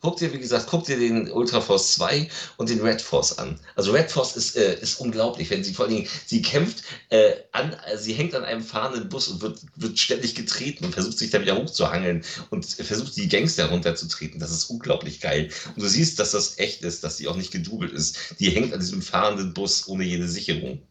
[0.01, 3.59] Guck dir, wie gesagt, guck dir den Ultra Force 2 und den Red Force an.
[3.75, 7.33] Also Red Force ist, äh, ist unglaublich, wenn sie vor allen Dingen, sie kämpft äh,
[7.51, 11.19] an, äh, sie hängt an einem fahrenden Bus und wird, wird ständig getreten und versucht
[11.19, 14.39] sich da wieder hochzuhangeln und versucht die Gangster runterzutreten.
[14.39, 15.49] Das ist unglaublich geil.
[15.75, 18.17] Und du siehst, dass das echt ist, dass sie auch nicht gedoubelt ist.
[18.39, 20.81] Die hängt an diesem fahrenden Bus ohne jede Sicherung.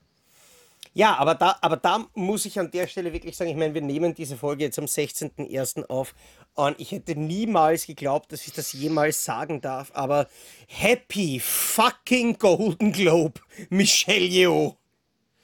[0.93, 3.81] Ja, aber da, aber da muss ich an der Stelle wirklich sagen, ich meine, wir
[3.81, 5.85] nehmen diese Folge jetzt am 16.01.
[5.87, 6.15] auf
[6.55, 10.29] und ich hätte niemals geglaubt, dass ich das jemals sagen darf, aber
[10.67, 14.77] Happy fucking Golden Globe, Michelle Yeoh.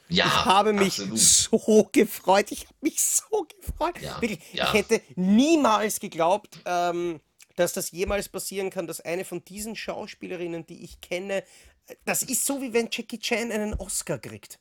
[0.08, 1.18] Ja, Ich habe mich absolut.
[1.18, 2.52] so gefreut.
[2.52, 4.00] Ich habe mich so gefreut.
[4.00, 4.66] Ja, Wirklich, ja.
[4.66, 7.20] Ich hätte niemals geglaubt, ähm,
[7.56, 11.42] dass das jemals passieren kann, dass eine von diesen Schauspielerinnen, die ich kenne,
[12.04, 14.58] das ist so wie wenn Jackie Chan einen Oscar kriegt.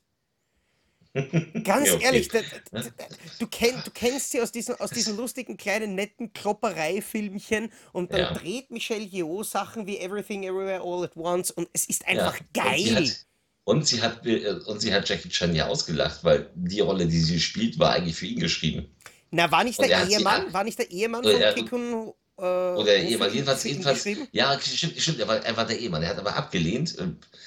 [1.64, 2.04] Ganz Ja, okay.
[2.04, 2.90] ehrlich, da, da, da,
[3.38, 8.20] du, kenn, du kennst sie aus diesen, aus diesen lustigen kleinen netten Klopperei-Filmchen und dann
[8.20, 8.32] Ja.
[8.34, 12.08] dreht Michelle Yeoh Sachen wie Everything Everywhere All at Once und es ist Ja.
[12.08, 12.60] einfach Und sie
[12.92, 12.94] geil.
[13.06, 13.26] hat-
[13.68, 14.24] Und sie hat,
[14.68, 18.14] und sie hat Jackie Chan ja ausgelacht, weil die Rolle, die sie spielt, war eigentlich
[18.14, 18.86] für ihn geschrieben.
[19.32, 22.42] Na, war nicht Und der er Ehemann, an- war nicht der Ehemann von Kikun äh,
[22.42, 26.18] Oder Ehemann, jedenfalls, jedenfalls, ja, stimmt, stimmt, er war, er war der Ehemann, er hat
[26.18, 26.96] aber abgelehnt.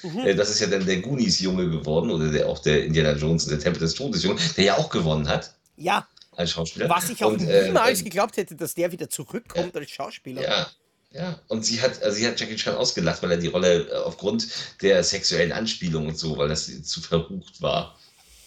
[0.02, 0.18] Mhm.
[0.26, 3.58] Äh, Das ist ja dann der Goonies-Junge geworden, oder der, auch der Indiana Jones, der
[3.58, 6.88] Tempel des Todes-Junge, der ja auch gewonnen hat Ja, als Schauspieler.
[6.88, 10.42] was ich auch Und, äh, niemals ähm, geglaubt hätte, dass der wieder zurückkommt als Schauspieler.
[10.42, 10.70] Ja,
[11.12, 11.40] ja.
[11.48, 14.48] Und sie hat, also sie hat Jackie Chan ausgelacht, weil er die Rolle äh, aufgrund
[14.82, 17.96] der sexuellen Anspielung und so, weil das zu verrucht war,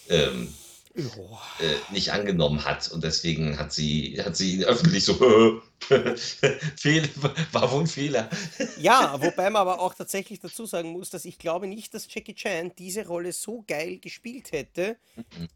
[0.10, 0.53] ähm,
[0.95, 2.91] Äh, nicht angenommen hat.
[2.91, 5.15] Und deswegen hat sie, hat sie ihn öffentlich so,
[6.77, 7.10] Fehl,
[7.51, 8.29] war wohl ein Fehler.
[8.79, 12.36] Ja, wobei man aber auch tatsächlich dazu sagen muss, dass ich glaube nicht, dass Jackie
[12.36, 14.97] Chan diese Rolle so geil gespielt hätte,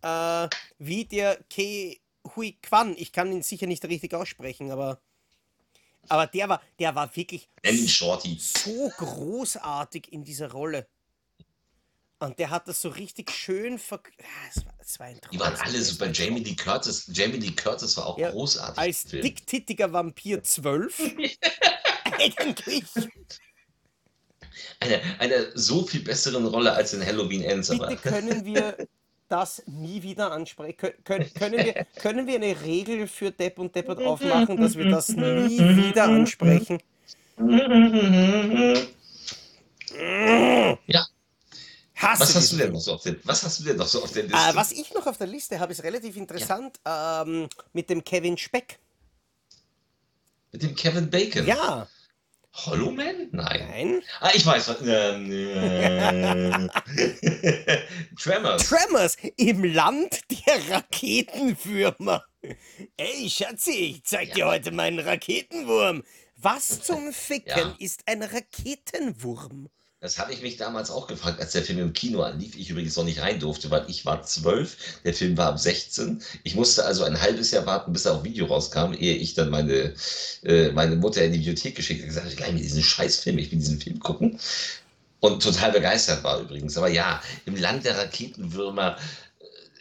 [0.02, 0.48] äh,
[0.80, 1.98] wie der Ke
[2.36, 2.96] Hui Kwan.
[2.98, 5.00] Ich kann ihn sicher nicht richtig aussprechen, aber,
[6.10, 7.48] aber der, war, der war wirklich
[8.40, 10.88] so großartig in dieser Rolle.
[12.20, 14.02] Und der hat das so richtig schön ver...
[14.20, 15.08] Ja, es war, es war.
[15.32, 16.10] Die waren alle super.
[16.12, 16.40] Jamie.
[16.40, 18.78] Lee Curtis, Jamie Lee Curtis war auch Ja, großartig.
[18.78, 21.00] Als dicktittiger Vampir 12.
[22.20, 22.86] Eigentlich.
[24.80, 27.70] Eine, eine so viel besseren Rolle als in Halloween Ends.
[27.70, 28.76] Aber Bitte können wir
[29.28, 30.78] das nie wieder ansprechen.
[30.78, 34.90] Kön können, können, wir, können wir eine Regel für Depp und Deppert aufmachen, dass wir
[34.90, 36.82] das nie wieder ansprechen?
[40.88, 41.08] Ja.
[41.98, 44.04] Hasse Was hast du denn noch so auf der, was hast du denn noch so
[44.04, 44.38] auf der Liste?
[44.38, 48.38] Äh, was ich noch auf der Liste habe, ist relativ interessant ähm, mit dem Kevin
[48.38, 48.80] Speck.
[50.52, 51.46] Mit dem Kevin Bacon?
[51.46, 51.88] Ja,
[52.66, 53.30] Hollow Man?
[53.32, 53.68] Nein.
[53.70, 54.02] nein.
[54.20, 54.68] Ah, ich weiß.
[54.68, 55.18] was- äh,
[58.20, 58.68] Tremors.
[58.68, 62.24] Tremors im Land der Raketenwürmer.
[62.98, 66.04] Ey, Schatzi, ich zeig dir heute meinen Raketenwurm.
[66.38, 67.76] Was zum Ficken Ja.
[67.80, 69.70] ist ein Raketenwurm?
[70.00, 72.56] Das habe ich mich damals auch gefragt, als der Film im Kino anlief.
[72.56, 74.78] Ich übrigens noch nicht rein durfte, weil ich war zwölf.
[75.04, 76.22] Der Film war ab 16.
[76.44, 79.50] Ich musste also ein halbes Jahr warten, bis er auf Video rauskam, ehe ich dann
[79.50, 79.96] meine,
[80.44, 82.10] äh, meine Mutter in die Bibliothek geschickt habe.
[82.10, 84.40] gesagt, ich gleich mir diesen scheiß Film, ich will diesen Film gucken.
[85.20, 86.78] Und total begeistert war übrigens.
[86.78, 88.98] Aber ja, im Land der Raketenwürmer,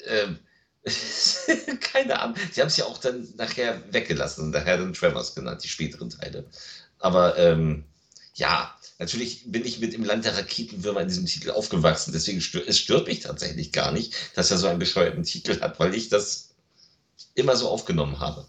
[0.07, 0.39] äh, ähm,
[1.93, 2.37] keine Ahnung.
[2.53, 6.09] Sie haben es ja auch dann nachher weggelassen und nachher dann Tremors genannt, die späteren
[6.09, 6.47] Teile.
[7.01, 7.85] Aber ähm,
[8.37, 12.13] ja, natürlich bin ich mit im Land der Raketenwürmer in diesem Titel aufgewachsen.
[12.13, 15.79] Deswegen stört es stört mich tatsächlich gar nicht, dass er so einen bescheuerten Titel hat,
[15.81, 16.51] weil ich das
[17.35, 18.47] immer so aufgenommen habe.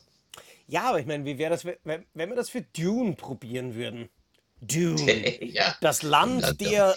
[0.67, 4.09] Ja, aber ich meine, wie wäre das, wenn, wenn wir das für Dune probieren würden?
[4.61, 5.43] Dune.
[5.53, 6.95] ja, Das Land Land der-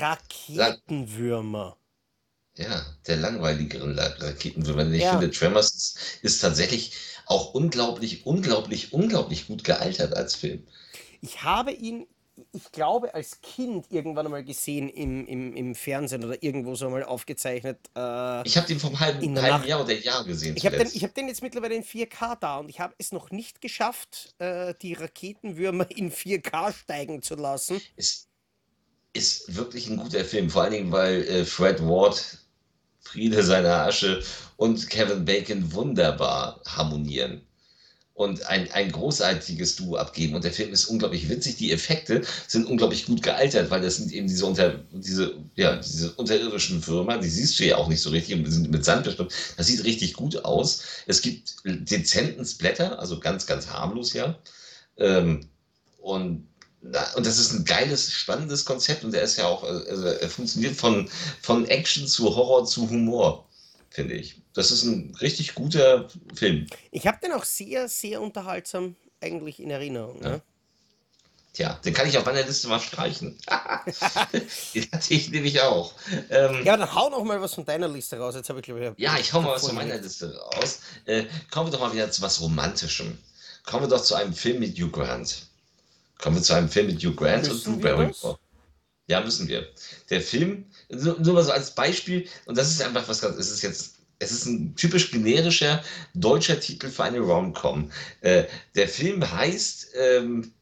[0.00, 1.76] Raketenwürmer.
[2.56, 4.86] ja, der langweiligeren La- Raketenwürmer.
[4.92, 5.10] Ich Ja.
[5.18, 6.92] finde, Tremors ist, ist tatsächlich
[7.26, 10.64] auch unglaublich, unglaublich, unglaublich gut gealtert als Film.
[11.20, 12.06] Ich habe ihn,
[12.52, 17.04] ich glaube, als Kind irgendwann einmal gesehen im, im, im Fernsehen oder irgendwo so mal
[17.04, 17.78] aufgezeichnet.
[17.96, 19.66] Äh, Ich habe den vom halben, halben.
[19.66, 20.56] Jahr oder Jahr gesehen.
[20.56, 23.12] ich habe den, ich hab den jetzt mittlerweile in 4K da und ich habe es
[23.12, 27.80] noch nicht geschafft, äh, die Raketenwürmer in 4K steigen zu lassen.
[27.96, 28.28] ist,
[29.12, 32.38] ist wirklich ein guter Film, vor allen Dingen, weil äh, Fred Ward,
[33.00, 34.24] Friede seiner Asche
[34.56, 37.46] und Kevin Bacon wunderbar harmonieren
[38.14, 40.34] und ein, ein großartiges Duo abgeben.
[40.34, 41.56] Und der Film ist unglaublich witzig.
[41.56, 46.12] Die Effekte sind unglaublich gut gealtert, weil das sind eben diese, unter, diese, ja, diese
[46.12, 49.32] unterirdischen Würmer, die siehst du ja auch nicht so richtig und sind mit Sand bestimmt.
[49.56, 50.82] Das sieht richtig gut aus.
[51.06, 54.38] Es gibt dezenten Splatter, also ganz, ganz harmlos, ja.
[54.96, 55.48] Ähm,
[55.98, 56.46] und
[57.16, 60.28] und das ist ein geiles, spannendes Konzept und der ist ja auch, äh, also er
[60.28, 61.08] funktioniert von,
[61.40, 63.48] von Action zu Horror zu Humor,
[63.88, 64.43] finde ich.
[64.54, 66.66] Das ist ein richtig guter Film.
[66.90, 70.20] Ich habe den auch sehr, sehr unterhaltsam eigentlich in Erinnerung.
[70.20, 70.40] Ne?
[71.54, 73.38] Tja, den kann ich auf meiner Liste mal streichen.
[74.74, 75.92] den hatte ich nämlich auch.
[76.30, 78.34] Ähm, Ja, dann hau noch mal was von deiner Liste raus.
[78.34, 80.80] Jetzt habe ich, glaube ich, Ja, ich hau mal was von meiner Liste raus.
[81.04, 83.18] Äh, kommen wir doch mal wieder zu was Romantischem.
[83.64, 85.46] Kommen wir doch zu einem Film mit Hugh Grant.
[86.18, 88.38] Kommen wir zu einem Film mit Hugh Grant Müssen und Drew Barrymore.
[89.06, 89.68] Ja, müssen wir.
[90.10, 93.50] Der Film, nur, nur mal so als Beispiel, und das ist einfach was ganz, es
[93.50, 95.82] ist jetzt, es ist ein typisch generischer
[96.14, 97.90] deutscher Titel für eine Rom-Com.
[98.20, 100.52] Äh, der Film heißt ähm,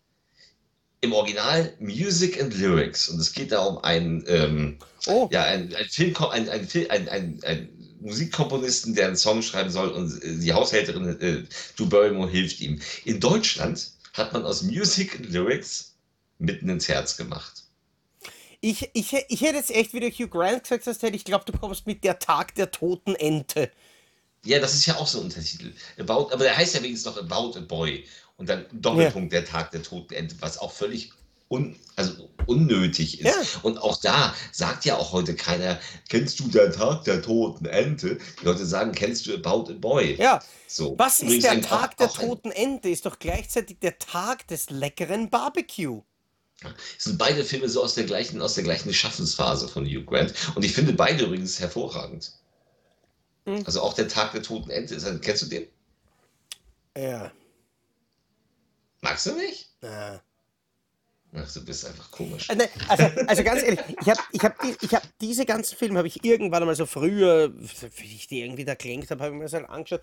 [1.01, 5.75] im Original Music and Lyrics und es geht da um einen, ähm, Oh, ja, ein,
[5.75, 7.69] ein, Film, ein, ein, ein, ein, ein
[8.01, 12.81] Musikkomponisten, der einen Song schreiben soll und äh, die Haushälterin äh, Barrymore hilft ihm.
[13.05, 15.97] In Deutschland hat man aus Music and Lyrics
[16.39, 17.62] mitten ins Herz gemacht.
[18.63, 21.45] Ich, ich, ich hätte jetzt echt, wie du Hugh Grant gesagt hast, hätte ich glaube,
[21.45, 23.71] du kommst mit der Tag der toten Ente.
[24.45, 25.73] Ja, das ist ja auch so ein Untertitel.
[25.99, 28.07] About, aber der heißt ja wenigstens noch About a Boy.
[28.37, 31.13] Und dann Doppelpunkt der Tag der toten Ente, was auch völlig
[31.49, 33.27] un, also unnötig ist.
[33.27, 33.61] Ja.
[33.63, 38.19] Und auch da sagt ja auch heute keiner, kennst du den Tag der toten Ente?
[38.41, 40.17] Die Leute sagen, kennst du About a Boy?
[40.19, 40.41] Ja.
[40.67, 40.99] So.
[40.99, 42.89] Was ist Übrigens der Tag auch- der auch toten Ente?
[42.89, 46.03] Ist doch gleichzeitig der Tag des leckeren Barbecue.
[46.99, 50.35] Es sind beide Filme so aus der gleichen, aus der gleichen Schaffensphase von Hugh Grant.
[50.55, 52.33] Und ich finde beide übrigens hervorragend.
[53.45, 53.63] Mhm.
[53.65, 54.95] Also auch der Tag der toten Ente.
[54.95, 55.67] Ist, kennst du den?
[56.97, 57.33] Ja.
[59.01, 59.71] Magst du nicht?
[59.83, 60.21] Ah.
[61.35, 62.51] Ach, du bist einfach komisch.
[62.51, 65.97] Äh, Also, also ganz ehrlich, ich habe ich hab, die- ich hab diese ganzen Filme
[65.99, 69.39] habe ich irgendwann einmal so früher, wie ich die irgendwie da gelenkt habe, habe ich
[69.39, 70.03] mir das halt angeschaut.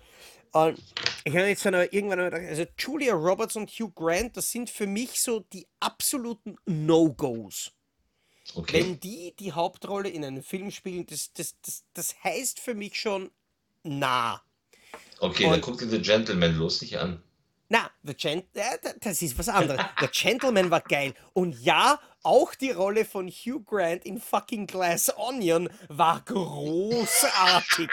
[0.52, 0.82] Und
[1.24, 4.50] ich habe jetzt dann aber irgendwann einmal gedacht, also Julia Roberts und Hugh Grant, das
[4.50, 7.70] sind für mich so die absoluten No-Gos.
[8.56, 8.80] Okay.
[8.82, 12.98] Wenn die die Hauptrolle in einem Film spielen, das, das, das, das heißt für mich
[12.98, 13.30] schon
[13.84, 14.42] nah.
[15.20, 17.22] Okay, dann Und- guck dir The Gentleman lustig an.
[17.72, 19.80] Na, The Gent äh, das ist was anderes.
[20.00, 21.14] The Gentleman war geil.
[21.32, 27.90] Und ja, auch die Rolle von Hugh Grant in fucking Glass Onion war großartig.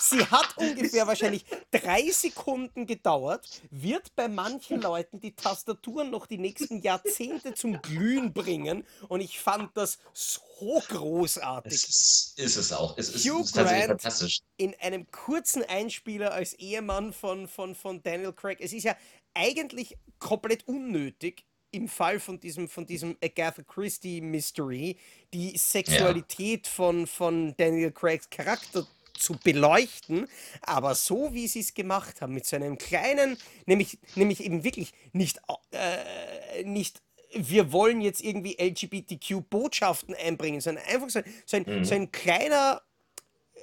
[0.00, 6.38] Sie hat ungefähr wahrscheinlich drei Sekunden gedauert, wird bei manchen Leuten die Tastaturen noch die
[6.38, 8.84] nächsten Jahrzehnte zum Glühen bringen.
[9.08, 10.40] Und ich fand das so
[10.88, 11.72] großartig.
[11.72, 12.96] Es ist, ist es auch.
[12.96, 13.86] Es ist, Hugh ist Grant.
[13.86, 14.40] fantastisch.
[14.56, 18.58] in einem kurzen Einspieler als Ehemann von, von, von Daniel Craig.
[18.60, 18.96] Es ist ja
[19.34, 24.96] eigentlich komplett unnötig im Fall von diesem, von diesem Agatha Christie Mystery
[25.34, 30.28] die Sexualität von, von Daniel Craigs Charakter zu beleuchten,
[30.62, 34.92] aber so wie sie es gemacht haben, mit so einem kleinen, nämlich, nämlich eben wirklich
[35.12, 35.40] nicht,
[35.72, 37.02] äh, nicht
[37.34, 42.80] wir wollen jetzt irgendwie LGBTQ-Botschaften einbringen, sondern einfach so, ein- so, ein, so ein kleiner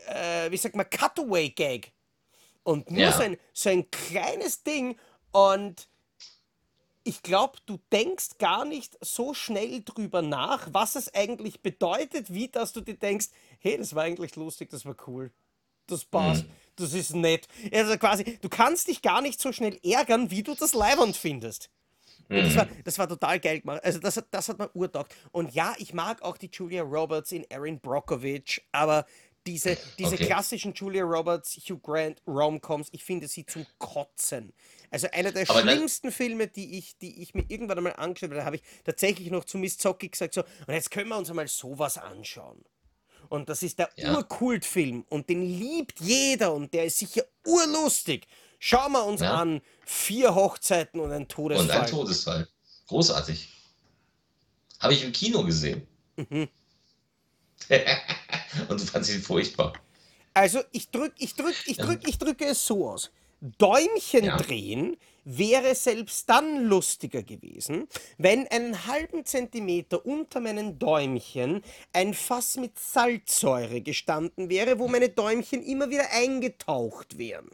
[0.08, 1.92] äh, wie sagt man, Cutaway-Gag.
[2.64, 3.12] Und nur Ja.
[3.12, 5.00] so, ein, so ein kleines Ding.
[5.32, 5.88] Und
[7.08, 12.50] ich glaube, du denkst gar nicht so schnell drüber nach, was es eigentlich bedeutet, wie
[12.50, 13.28] dass du dir denkst,
[13.60, 15.32] hey, das war eigentlich lustig, das war cool.
[15.88, 16.46] Das passt,
[16.78, 17.48] das ist nett.
[17.72, 21.70] Also quasi, du kannst dich gar nicht so schnell ärgern, wie du das leibend findest.
[22.28, 23.84] Und Das, war, das war total geil gemacht.
[23.84, 25.14] Also das, hat- das hat mir urtaugt.
[25.32, 29.06] Und ja, ich mag auch die Julia Roberts in Erin Brockovich, aber
[29.46, 30.26] diese, diese Okay.
[30.26, 34.54] klassischen Julia Roberts, Hugh Grant Romcoms, ich finde sie zum Kotzen.
[34.90, 38.40] Also einer der Aber schlimmsten Filme, die ich, die ich mir irgendwann einmal angeschaut habe,
[38.40, 41.30] da habe ich tatsächlich noch zu Miss Zocki gesagt, so, und jetzt können wir uns
[41.30, 42.64] einmal sowas anschauen.
[43.30, 44.16] Und das ist der Ja.
[44.16, 48.28] Urkultfilm und den liebt jeder und der ist sicher urlustig.
[48.60, 49.34] Schauen wir uns Ja.
[49.36, 51.66] an, vier Hochzeiten und ein Todesfall.
[51.66, 52.48] Und ein Todesfall.
[52.88, 53.50] Großartig.
[54.80, 55.88] Habe ich im Kino gesehen.
[56.16, 56.48] Mhm.
[58.70, 59.74] Und du fandst ihn furchtbar.
[60.34, 63.12] Also ich drück, ich drück, ich drück, ich drücke es so aus.
[63.42, 64.38] Däumchen Ja.
[64.38, 71.62] drehen wäre selbst dann lustiger gewesen, wenn einen halben Zentimeter unter meinen Däumchen
[71.94, 77.50] ein Fass mit Salzsäure gestanden wäre, wo meine Däumchen immer wieder eingetaucht wären.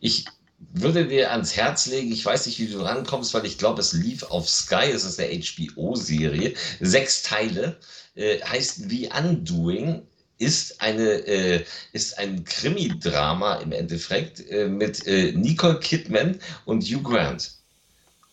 [0.00, 0.26] Ich
[0.58, 3.92] würde dir ans Herz legen, ich weiß nicht, wie du rankommst, weil ich glaube, es
[3.92, 7.78] lief auf Sky, es ist eine HBO-Serie, sechs Teile,
[8.14, 10.02] äh, heißt The Undoing,
[10.38, 17.02] ist, eine, äh, ist ein Krimi-Drama im Endeffekt äh, mit äh, Nicole Kidman und Hugh
[17.02, 17.52] Grant.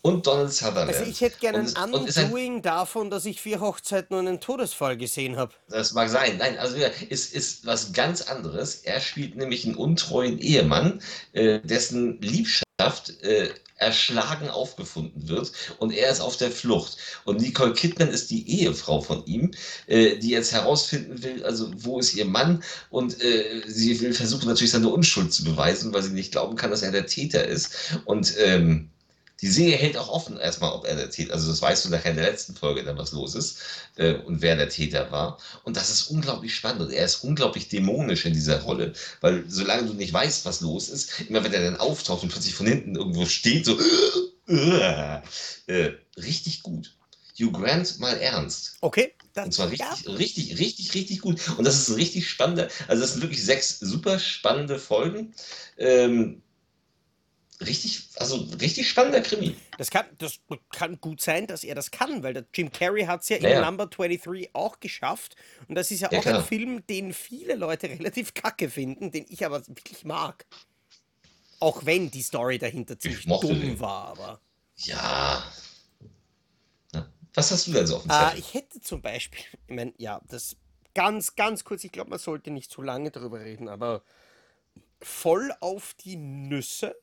[0.02, 0.88] Und Donald Sutherland.
[0.94, 3.38] Also ich hätte gerne Und ein es- und es ist ein Undoing davon, dass ich
[3.38, 5.52] vier Hochzeiten und einen Todesfall gesehen habe.
[5.68, 6.38] Das mag sein.
[6.38, 6.76] Nein, also
[7.10, 8.76] es ist was ganz anderes.
[8.76, 11.02] Er spielt nämlich einen untreuen Ehemann,
[11.34, 16.96] äh, dessen Liebschaft äh, erschlagen aufgefunden wird und er ist auf der Flucht.
[17.24, 19.50] Und Nicole Kidman ist die Ehefrau von ihm,
[19.86, 24.48] äh, die jetzt herausfinden will, also wo ist ihr Mann und äh, sie will versuchen
[24.48, 27.74] natürlich seine Unschuld zu beweisen, weil sie nicht glauben kann, dass er der Täter ist.
[28.04, 28.90] Und ähm,
[29.40, 32.10] die Serie hält auch offen erstmal, ob er der Täter, also das weißt du nachher
[32.10, 33.58] in der letzten Folge dann, was los ist
[33.96, 35.38] äh, und wer der Täter war.
[35.64, 39.86] Und das ist unglaublich spannend und er ist unglaublich dämonisch in dieser Rolle, weil solange
[39.86, 42.96] du nicht weißt, was los ist, immer wenn er dann auftaucht und plötzlich von hinten
[42.96, 43.78] irgendwo steht, so
[44.46, 46.92] äh, richtig gut.
[47.38, 48.76] Hugh Grant mal ernst.
[48.80, 49.14] Okay?
[49.32, 51.40] Das, Und zwar ja, richtig, richtig, richtig, richtig gut.
[51.56, 55.34] Und das ist ein richtig spannender, also das sind wirklich sechs super spannende Folgen.
[55.78, 56.42] Ähm,
[57.60, 59.56] richtig, also richtig spannender Krimi.
[59.78, 60.40] Das kann, das
[60.72, 63.42] kann gut sein, dass er das kann, weil der Jim Carrey hat es ja in
[63.44, 63.64] Naja.
[63.64, 65.36] Number 23 auch geschafft.
[65.68, 66.44] Und das ist ja, Ja, auch ein klar.
[66.44, 70.46] Film, den viele Leute relativ kacke finden, den ich aber wirklich mag.
[71.60, 73.78] Auch wenn die Story dahinter ziemlich dumm den.
[73.80, 74.40] war, aber.
[74.78, 75.44] Ja.
[76.92, 78.38] Na, Was hast du denn so auf dem Äh, Zettel?
[78.38, 80.56] ich hätte zum Beispiel, ich meine, ja, das
[80.94, 84.02] ganz, ganz kurz, ich glaube, man sollte nicht zu lange darüber reden, aber
[85.02, 86.96] voll auf die Nüsse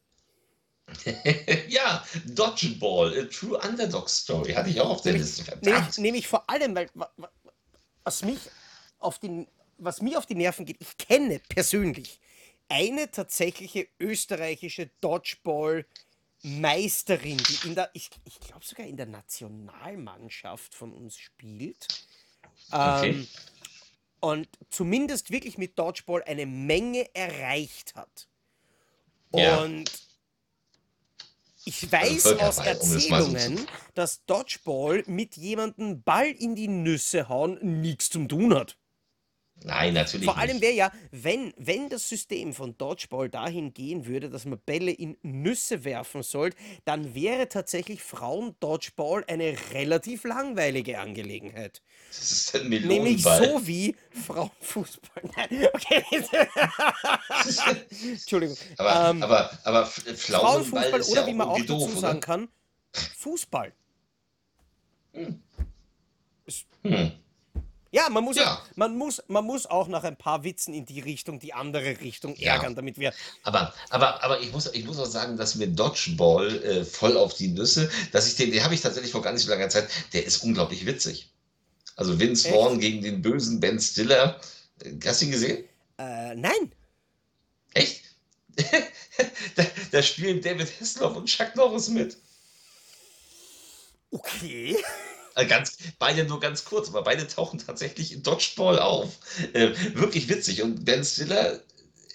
[1.67, 5.43] ja, Dodgeball, a True Underdog Story, hatte ich auch auf der Liste.
[5.43, 5.97] Nämlich, Verdammt.
[5.97, 7.31] nämlich vor allem, weil wa- wa-
[8.03, 8.39] was mich
[8.99, 12.19] auf die, was mir auf die Nerven geht, ich kenne persönlich
[12.69, 20.93] eine tatsächliche österreichische Dodgeball-Meisterin, die in der, ich, ich glaube sogar in der Nationalmannschaft von
[20.93, 21.87] uns spielt.
[22.71, 23.09] Okay.
[23.09, 23.27] Ähm,
[24.19, 28.27] und zumindest wirklich mit Dodgeball eine Menge erreicht hat.
[29.33, 29.63] Ja.
[29.63, 29.91] Und
[31.67, 38.09] ich weiß Völkerball, aus Erzählungen, dass Dodgeball mit jemandem Ball in die Nüsse hauen nichts
[38.09, 38.77] zu tun hat.
[39.63, 40.61] Nein, natürlich Vor allem nicht.
[40.61, 45.17] wäre ja, wenn, wenn das System von Dodgeball dahin gehen würde, dass man Bälle in
[45.23, 46.51] Nüsse werfen soll,
[46.85, 51.81] dann wäre tatsächlich Frauen-Dodgeball eine relativ langweilige Angelegenheit.
[52.09, 52.85] Das ist ein Nämlich
[53.25, 53.49] Melonenball.
[53.49, 53.95] so wie
[54.25, 55.23] Frauenfußball.
[55.35, 56.03] Nein, okay.
[58.11, 58.55] Entschuldigung.
[58.77, 61.85] aber, ähm, aber, aber F- Pflaumenball Frauenfußball ist oder ja wie man auch irgendwie dazu
[61.87, 62.25] doof, sagen oder?
[62.25, 62.47] kann,
[63.17, 63.73] Fußball.
[65.13, 65.41] Hm.
[67.91, 68.43] Ja, man muss, ja.
[68.43, 68.61] Ja.
[68.75, 72.35] man, muss, man muss auch nach ein paar Witzen in die Richtung, die andere Richtung
[72.35, 72.53] Ja.
[72.55, 73.13] ärgern, damit wir.
[73.43, 77.33] Aber, aber, aber ich, muss, ich muss auch sagen, dass mir Dodgeball äh, voll auf
[77.33, 79.87] die Nüsse, dass ich den, den habe ich tatsächlich vor gar nicht so langer Zeit,
[80.13, 81.29] der ist unglaublich witzig.
[81.95, 82.55] Also Vince Echt?
[82.55, 84.39] Vaughn gegen den bösen Ben Stiller.
[84.83, 85.63] Äh, Hast du ihn gesehen?
[85.97, 86.71] Äh, nein.
[87.73, 88.03] Echt?
[89.55, 92.17] da, da spielen David Hasselhoff und Chuck Norris mit.
[94.11, 94.77] Okay.
[95.37, 99.17] Äh, Ganz, beide nur ganz kurz, aber beide tauchen tatsächlich in Dodgeball auf.
[99.53, 100.63] Äh, wirklich witzig.
[100.63, 101.61] Und Ben Stiller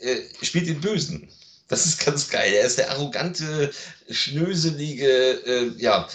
[0.00, 1.28] äh, spielt den Bösen.
[1.68, 2.52] Das ist ganz geil.
[2.52, 3.70] Er ist der arrogante,
[4.10, 6.08] schnöselige, äh, ja,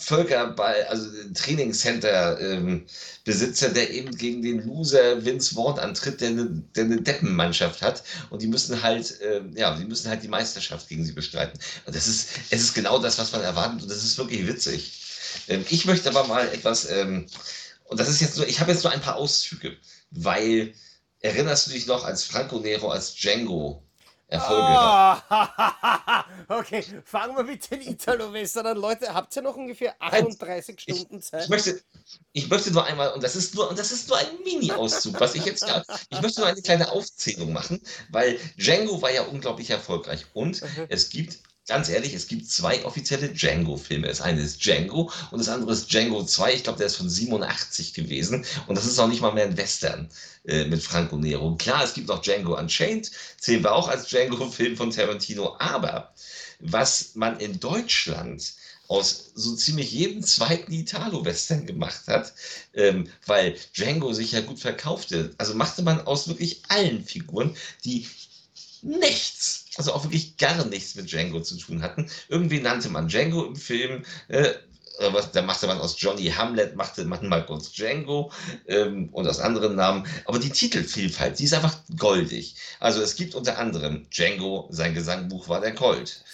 [0.00, 7.00] Völkerball, also Trainingscenter-Besitzer, der eben gegen den Loser Vince Vaughn antritt, der eine, der eine
[7.00, 8.02] Deppenmannschaft hat.
[8.30, 11.58] Und die müssen halt, äh, ja, die müssen halt die Meisterschaft gegen sie bestreiten.
[11.86, 13.82] Und das ist, es ist genau das, was man erwartet.
[13.82, 14.92] Und das ist wirklich witzig.
[15.48, 17.26] Ähm, ich möchte aber mal etwas, ähm,
[17.84, 19.76] und das ist jetzt nur, ich habe jetzt nur ein paar Auszüge,
[20.10, 20.74] weil
[21.20, 23.82] erinnerst du dich noch, als Franco Nero als Django
[24.28, 24.78] Erfolge?
[24.78, 28.76] Ah, okay, fangen wir mit den Italo-Western an.
[28.76, 31.48] Leute, habt ihr noch ungefähr 38 Stunden Ich Zeit?
[31.48, 31.80] möchte,
[32.32, 35.34] ich möchte nur einmal, und das ist nur, und das ist nur ein Mini-Auszug, was
[35.34, 39.70] ich jetzt ja, ich möchte nur eine kleine Aufzählung machen, weil Django war ja unglaublich
[39.70, 40.26] erfolgreich.
[40.34, 40.86] Und Mhm.
[40.88, 41.38] es gibt,
[41.68, 44.08] ganz ehrlich, es gibt zwei offizielle Django-Filme.
[44.08, 46.54] Das eine ist Django und das andere ist Django 2.
[46.54, 48.44] Ich glaube, der ist von 87 gewesen.
[48.66, 50.08] Und das ist auch nicht mal mehr ein Western
[50.46, 51.54] äh, mit Franco Nero.
[51.56, 55.56] Klar, es gibt noch Django Unchained, zählen wir auch als Django-Film von Tarantino.
[55.58, 56.12] Aber
[56.58, 58.54] was man in Deutschland
[58.88, 62.32] aus so ziemlich jedem zweiten Italo-Western gemacht hat,
[62.72, 65.34] ähm, weil Django sich ja gut verkaufte.
[65.36, 67.54] Also machte man aus wirklich allen Figuren,
[67.84, 68.06] die
[68.80, 72.10] nichts, also auch wirklich gar nichts mit Django zu tun hatten.
[72.28, 74.54] Irgendwie nannte man Django im Film, äh,
[75.12, 78.32] was, da machte man aus Johnny Hamlet, machte man mal kurz Django
[78.66, 80.06] ähm, und aus anderen Namen.
[80.24, 82.56] Aber die Titelvielfalt, die ist einfach goldig.
[82.80, 86.24] Also es gibt unter anderem Django, sein Gesangbuch war der Colt.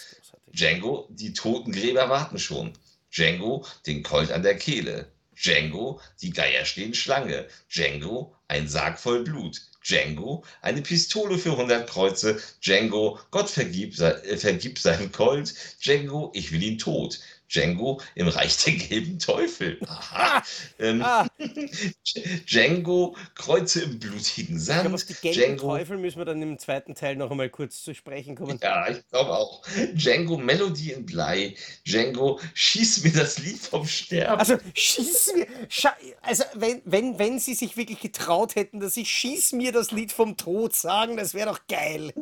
[0.53, 2.73] Django, die Totengräber warten schon.
[3.15, 5.09] Django, den Colt an der Kehle.
[5.37, 7.47] Django, die Geier stehen Schlange.
[7.69, 9.61] Django, ein Sarg voll Blut.
[9.87, 12.41] Django, eine Pistole für 100 Kreuze.
[12.63, 15.55] Django, Gott vergib, äh, vergib seinem Colt.
[15.83, 17.21] Django, ich will ihn tot.
[17.49, 19.79] Django im Reich der gelben Teufel.
[19.87, 20.43] Aha.
[20.79, 21.27] Ähm, Ah,
[22.47, 24.95] Django, Kreuze im blutigen ich glaube, Sand.
[24.95, 27.95] auf die gelben Django, Teufel müssen wir dann im zweiten Teil noch einmal kurz zu
[27.95, 28.59] sprechen kommen.
[28.63, 29.63] Ja, ich glaube auch.
[29.93, 31.55] Django Melody in Blei.
[31.87, 34.39] Django, schieß mir das Lied vom Sterben.
[34.39, 39.05] Also schieß mir, scha also wenn, wenn, wenn sie sich wirklich getraut hätten, dass sie
[39.05, 42.13] schieß mir das Lied vom Tod sagen, das wäre doch geil.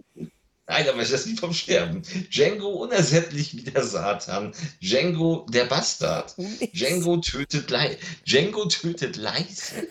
[0.73, 2.01] Nein, aber das Lied vom Sterben.
[2.31, 4.55] Django unersättlich wie der Satan.
[4.81, 6.35] Django der Bastard.
[6.73, 7.99] Django tötet leise.
[8.27, 9.87] Django tötet leise.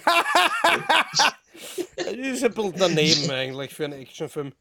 [1.95, 4.53] Das ist ein bisschen daneben eigentlich für einen Actionfilm.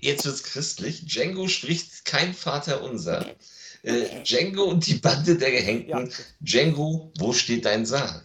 [0.00, 1.04] Jetzt wird's christlich.
[1.04, 3.26] Django spricht kein Vater unser.
[3.82, 5.90] Äh, Django und die Bande der Gehängten.
[5.90, 6.08] Ja.
[6.40, 8.24] Django, wo steht dein Sarg?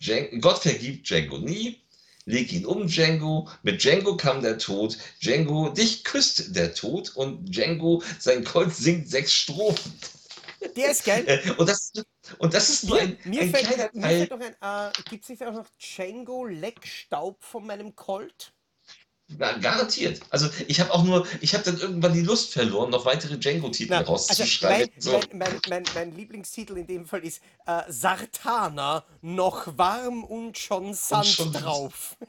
[0.00, 1.82] Django, Gott vergibt Django nie.
[2.26, 3.48] Leg ihn um, Django.
[3.62, 4.98] Mit Django kam der Tod.
[5.22, 7.10] Django, dich küsst der Tod.
[7.16, 9.92] Und Django, sein Colt singt sechs Strophen.
[10.76, 11.24] Der ist geil.
[11.26, 11.92] Äh, und, das,
[12.38, 14.16] und das ist nur Mir, ein, mir, ein kleiner fällt, mir Teil.
[14.16, 18.52] fällt noch ein, äh, gibt es nicht auch noch Django Leckstaub von meinem Colt?
[19.38, 20.20] Garantiert.
[20.30, 23.94] Also ich habe auch nur, ich habe dann irgendwann die Lust verloren, noch weitere Django-Titel
[23.94, 24.88] also rauszuschreiben.
[24.92, 25.20] mein, so.
[25.32, 31.26] mein, mein, mein, Lieblingstitel in dem Fall ist äh, Sartana, noch warm und schon Sand
[31.26, 32.16] schon- drauf.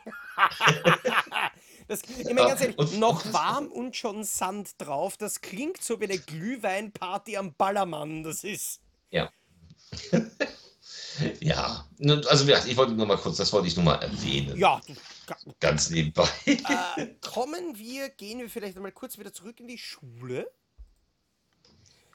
[1.89, 5.16] Das, ich meine ganz ehrlich, und- noch warm und schon Sand drauf.
[5.16, 8.24] Das klingt so wie eine Glühweinparty am Ballermann.
[8.24, 8.82] Das ist.
[9.10, 9.32] Ja.
[11.39, 11.88] ja,
[12.28, 14.57] also ich wollte nur mal kurz, das wollte ich nur mal erwähnen.
[14.57, 14.82] Ja,
[15.59, 16.28] Ganz nebenbei.
[16.45, 20.49] äh, kommen wir, gehen wir vielleicht einmal kurz wieder zurück in die Schule.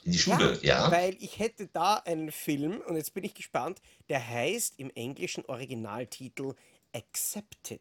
[0.05, 0.91] In die Schule, ja.
[0.91, 5.45] Weil ich hätte da einen Film, und jetzt bin ich gespannt, der heißt im englischen
[5.47, 6.55] Originaltitel
[6.95, 7.81] Accepted.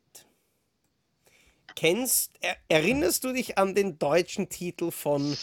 [1.76, 5.38] Kennst, er, erinnerst du dich an den deutschen Titel von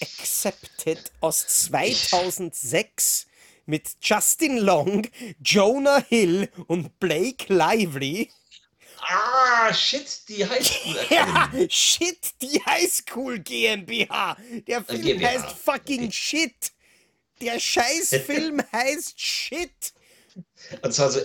[0.00, 3.26] Accepted aus 2006
[3.72, 5.08] mit Justin Long,
[5.42, 8.30] Jonah Hill und Blake Lively?
[9.00, 14.36] Ah, shit, die Highschool Ja, shit, die Highschool GmbH.
[14.66, 15.26] Der Film GmbH.
[15.26, 16.72] heißt fucking shit.
[17.40, 19.94] Der Scheißfilm heißt shit.
[20.82, 21.20] Und zwar so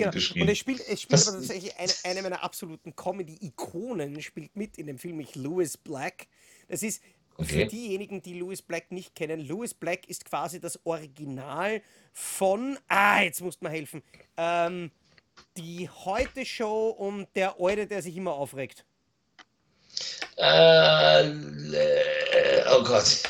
[0.00, 0.10] genau.
[0.10, 0.48] geschrieben.
[0.48, 4.86] Und es spielt, es spielt aber tatsächlich eine, eine meiner absoluten Comedy-Ikonen, spielt mit in
[4.86, 6.28] dem Film, nämlich Louis Black.
[6.68, 7.02] Das ist
[7.40, 7.66] für Okay.
[7.66, 11.82] diejenigen, die Louis Black nicht kennen, Louis Black ist quasi das Original
[12.12, 14.02] von, ah, jetzt musst mir helfen,
[14.36, 14.90] ähm,
[15.56, 18.84] die Heute-Show und der Alte, der sich immer aufregt.
[20.36, 23.22] Äh, äh, oh Gott.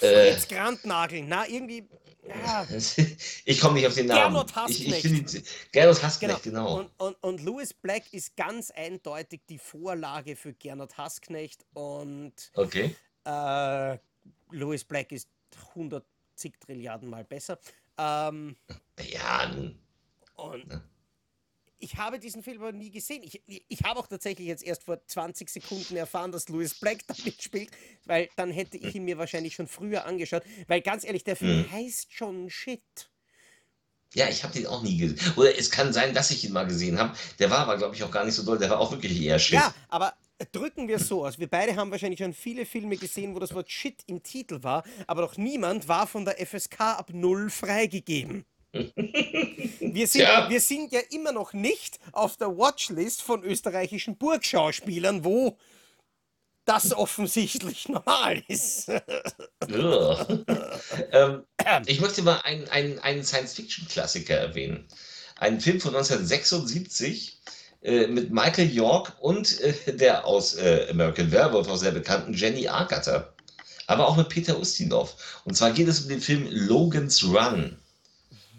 [0.00, 1.88] Äh, Fritz Grantnagel, na, irgendwie,
[2.28, 2.66] ja,
[3.44, 4.34] ich komme nicht auf den Namen.
[4.46, 6.02] Gernot Ich, ich die- Gernot Genau.
[6.02, 6.78] Hassknecht, genau.
[6.80, 12.94] Und, und, und Louis Black ist ganz eindeutig die Vorlage für Gernot Hassknecht und Okay.
[13.24, 13.98] äh,
[14.50, 15.28] Louis Black ist
[15.70, 17.58] 110 Trilliarden Mal besser.
[17.98, 18.56] Ähm,
[19.00, 19.78] Ja, nun.
[20.34, 20.82] und Ja.
[21.78, 23.22] Ich habe diesen Film aber nie gesehen.
[23.22, 27.42] Ich, ich, habe auch tatsächlich jetzt erst vor 20 Sekunden erfahren, dass Louis Black damit
[27.42, 27.70] spielt,
[28.04, 30.42] weil dann hätte ich ihn mir wahrscheinlich schon früher angeschaut.
[30.66, 31.72] Weil ganz ehrlich, der Film Mhm.
[31.72, 33.10] heißt schon Shit.
[34.14, 35.18] Ja, ich habe den auch nie gesehen.
[35.36, 37.14] Oder es kann sein, dass ich ihn mal gesehen habe.
[37.38, 38.58] Der war aber, glaube ich, auch gar nicht so doll.
[38.58, 39.58] Der war auch wirklich eher shit.
[39.58, 40.14] Ja, aber
[40.52, 41.38] drücken wir es so aus.
[41.38, 44.84] Wir beide haben wahrscheinlich schon viele Filme gesehen, wo das Wort Shit im Titel war,
[45.06, 48.44] aber noch niemand war von der FSK ab null freigegeben.
[49.80, 50.48] Wir sind, Tja.
[50.48, 55.56] wir sind ja immer noch nicht auf der Watchlist von österreichischen Burgschauspielern, wo
[56.66, 58.90] das offensichtlich normal ist.
[61.12, 61.44] Ähm,
[61.86, 64.86] ich möchte mal einen, einen, einen Science-Fiction-Klassiker erwähnen.
[65.36, 67.40] Einen Film von 1976
[67.82, 72.68] äh, mit Michael York und äh, der aus äh, American Werewolf auch sehr bekannten Jenny
[72.68, 73.32] Agatha.
[73.86, 75.42] Aber auch mit Peter Ustinov.
[75.44, 77.78] Und zwar geht es um den Film Logan's Run,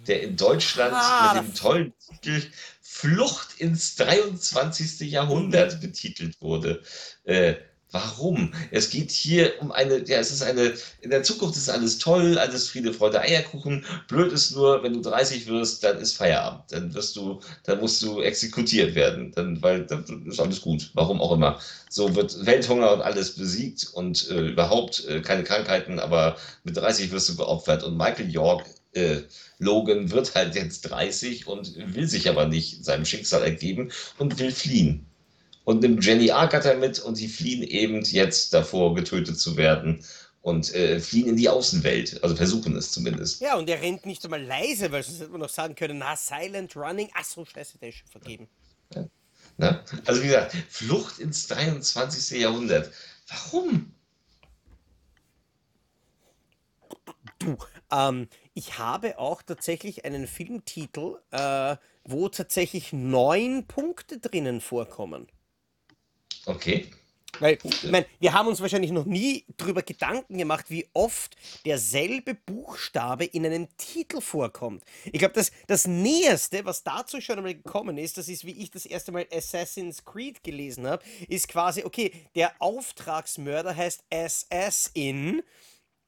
[0.08, 2.42] der in Deutschland Ah, mit dem tollen Titel
[2.82, 5.02] Flucht ins 23.
[5.12, 6.82] Jahrhundert betitelt wurde.
[7.26, 7.56] Äh,
[7.92, 8.54] Warum?
[8.72, 12.38] Es geht hier um eine, ja, es ist eine, in der Zukunft ist alles toll,
[12.38, 13.86] alles Friede, Freude, Eierkuchen.
[14.10, 16.66] Blöd ist nur, wenn du 30 wirst, dann ist Feierabend.
[16.70, 19.32] Dann wirst du, dann musst du exekutiert werden.
[19.34, 20.92] Dann, weil dann ist alles gut.
[20.96, 21.60] Warum auch immer.
[21.90, 26.36] So wird Welthunger und alles besiegt und äh, überhaupt äh, keine Krankheiten, aber
[26.66, 27.84] mit 30 wirst du geopfert.
[27.84, 29.22] Und Michael York, äh,
[29.60, 34.52] Logan, wird halt jetzt 30 und will sich aber nicht seinem Schicksal ergeben und will
[34.52, 35.06] fliehen
[35.68, 40.02] und nimmt Jenny Agatha mit und die fliehen eben jetzt davor, getötet zu werden
[40.42, 42.24] und äh, fliehen in die Außenwelt.
[42.24, 43.42] Also versuchen es zumindest.
[43.42, 46.16] Ja, und er rennt nicht einmal leise, weil sonst hätte man noch sagen können, na,
[46.16, 48.48] Silent Running, ach so, scheiße, der ist schon vergeben.
[49.58, 49.84] Ne?
[50.06, 52.40] Also wie gesagt, Flucht ins 23.
[52.40, 52.90] Jahrhundert.
[53.28, 53.94] Warum?
[57.92, 65.28] Ähm, ich habe auch tatsächlich einen Filmtitel, äh, wo tatsächlich neun Punkte drinnen vorkommen.
[66.48, 66.88] Okay.
[67.40, 71.36] Weil, ich mein, wir haben uns wahrscheinlich noch nie darüber Gedanken gemacht, wie oft
[71.68, 74.84] derselbe Buchstabe in einem Titel vorkommt.
[75.06, 78.72] Ich glaube, das, das Näherste, was dazu schon einmal gekommen ist, das ist, wie ich
[78.72, 85.44] das erste Mal Assassin's Creed gelesen habe, ist quasi, okay, der Auftragsmörder heißt Assassin,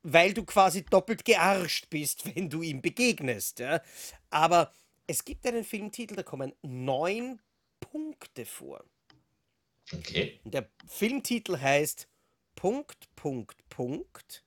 [0.04, 3.60] weil du quasi doppelt gearscht bist, wenn du ihm begegnest.
[3.60, 3.82] Ja?
[4.30, 4.72] Aber
[5.08, 7.40] es gibt einen Filmtitel, da kommen neun
[7.80, 8.84] Punkte vor.
[9.92, 10.40] Okay.
[10.44, 12.08] Der Filmtitel heißt
[12.56, 14.44] Punkt, Punkt, Punkt,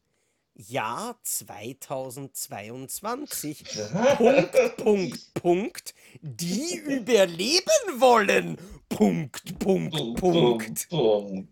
[0.54, 3.64] Jahr 2022,
[4.18, 10.88] Punkt, Punkt, Punkt, die überleben wollen, Punkt, Punkt, Punkt.
[10.90, 11.48] Punkt.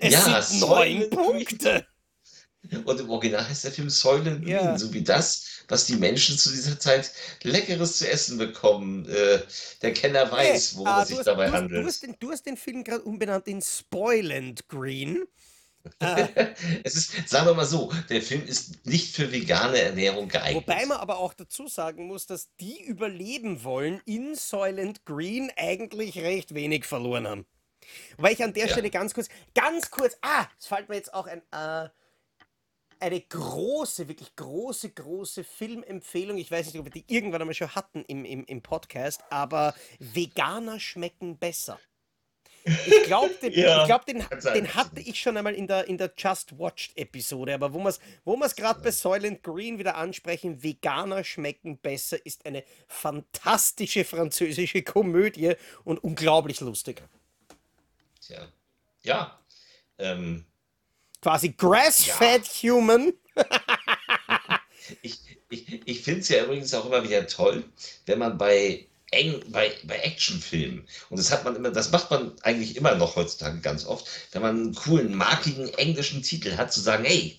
[0.00, 1.86] Es Ja, sind neun Punkte.
[2.84, 4.78] Und im Original heißt der Film Soylent Green, Ja.
[4.78, 7.10] so wie das, was die Menschen zu dieser Zeit
[7.42, 9.08] Leckeres zu essen bekommen.
[9.08, 9.40] Äh,
[9.82, 11.82] der Kenner weiß, worum ah, es sich hast, dabei du hast, handelt.
[11.82, 15.24] Du hast den, du hast den Film gerade umbenannt in Spoilend Green.
[16.82, 20.66] es ist, sagen wir mal so, der Film ist nicht für vegane Ernährung geeignet.
[20.66, 26.18] Wobei man aber auch dazu sagen muss, dass die überleben wollen in Soylent Green eigentlich
[26.18, 27.46] recht wenig verloren haben.
[28.16, 28.72] Wobei ich an der Ja.
[28.72, 31.88] Stelle ganz kurz, ganz kurz, ah, es fällt mir jetzt auch ein, äh,
[33.00, 36.38] eine große, wirklich große, große Filmempfehlung.
[36.38, 39.74] Ich weiß nicht, ob wir die irgendwann einmal schon hatten im, im, im Podcast, aber
[39.98, 41.78] Veganer schmecken besser.
[42.64, 44.24] Ich glaube, den, Ja, ich glaub, den,
[44.54, 47.90] den hatte ich schon einmal in der, in der Just Watched Episode, aber wo wir
[47.90, 54.82] es wo gerade bei Soylent Green wieder ansprechen, Veganer schmecken besser, ist eine fantastische französische
[54.82, 57.02] Komödie und unglaublich lustig.
[58.20, 58.48] Tja.
[59.02, 59.38] Ja.
[59.98, 60.44] Ähm,
[61.26, 63.12] Quasi Grass-Fed Human.
[65.02, 65.18] ich
[65.48, 67.64] ich, ich finde es ja übrigens auch immer wieder toll,
[68.06, 72.30] wenn man bei eng, bei, bei Actionfilmen, und das hat man immer, das macht man
[72.42, 76.80] eigentlich immer noch heutzutage ganz oft, wenn man einen coolen, markigen englischen Titel hat, zu
[76.80, 77.36] sagen, hey,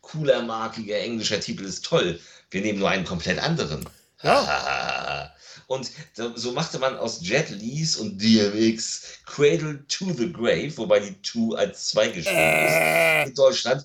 [0.00, 2.18] cooler, markiger englischer Titel ist toll,
[2.50, 3.86] wir nehmen nur einen komplett anderen.
[4.22, 5.34] Ja.
[5.68, 5.90] Und
[6.34, 11.54] so machte man aus Jet Lees und DMX Cradle to the Grave, wobei die Two
[11.54, 13.22] als zwei geschrieben Äh.
[13.22, 13.28] ist.
[13.28, 13.84] In Deutschland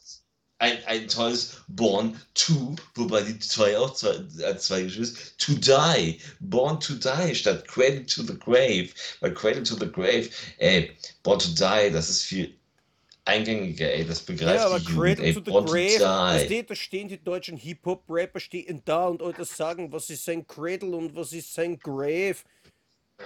[0.59, 4.15] ein, ein tolles Born to, wobei die zwei auch zwei,
[4.45, 5.37] als zwei geschrieben ist.
[5.39, 6.19] To die.
[6.39, 8.87] Born to die statt Cradle to the Grave.
[9.19, 10.29] Weil Cradle to the Grave,
[10.59, 10.89] ey,
[11.21, 12.55] Born to die, das ist viel
[13.25, 16.75] eingängiger, ey, das begreift Ja, aber die Jugend, Cradle ey, to the Grave, da, da
[16.75, 21.33] stehen die deutschen Hip-Hop-Rapper stehen da und alle sagen, was ist sein Cradle und was
[21.33, 22.35] ist sein Grave.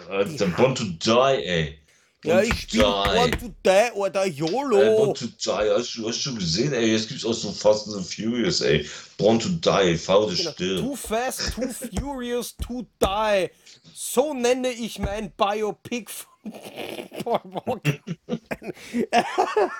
[0.10, 1.80] Äh, der Born to die, ey.
[2.24, 4.78] Ja, ich to spiel Born to Die oder YOLO.
[4.98, 8.06] Born to Die, hast du, hast du gesehen, ey, jetzt gibt's auch so Fast and
[8.06, 8.86] Furious, ey.
[9.18, 10.52] Born to Die, faule Genau.
[10.52, 10.78] Stirn.
[10.80, 13.50] Too fast, too furious, to die.
[13.94, 16.52] So nenne ich mein Biopic von
[17.24, 18.00] Paul Walker.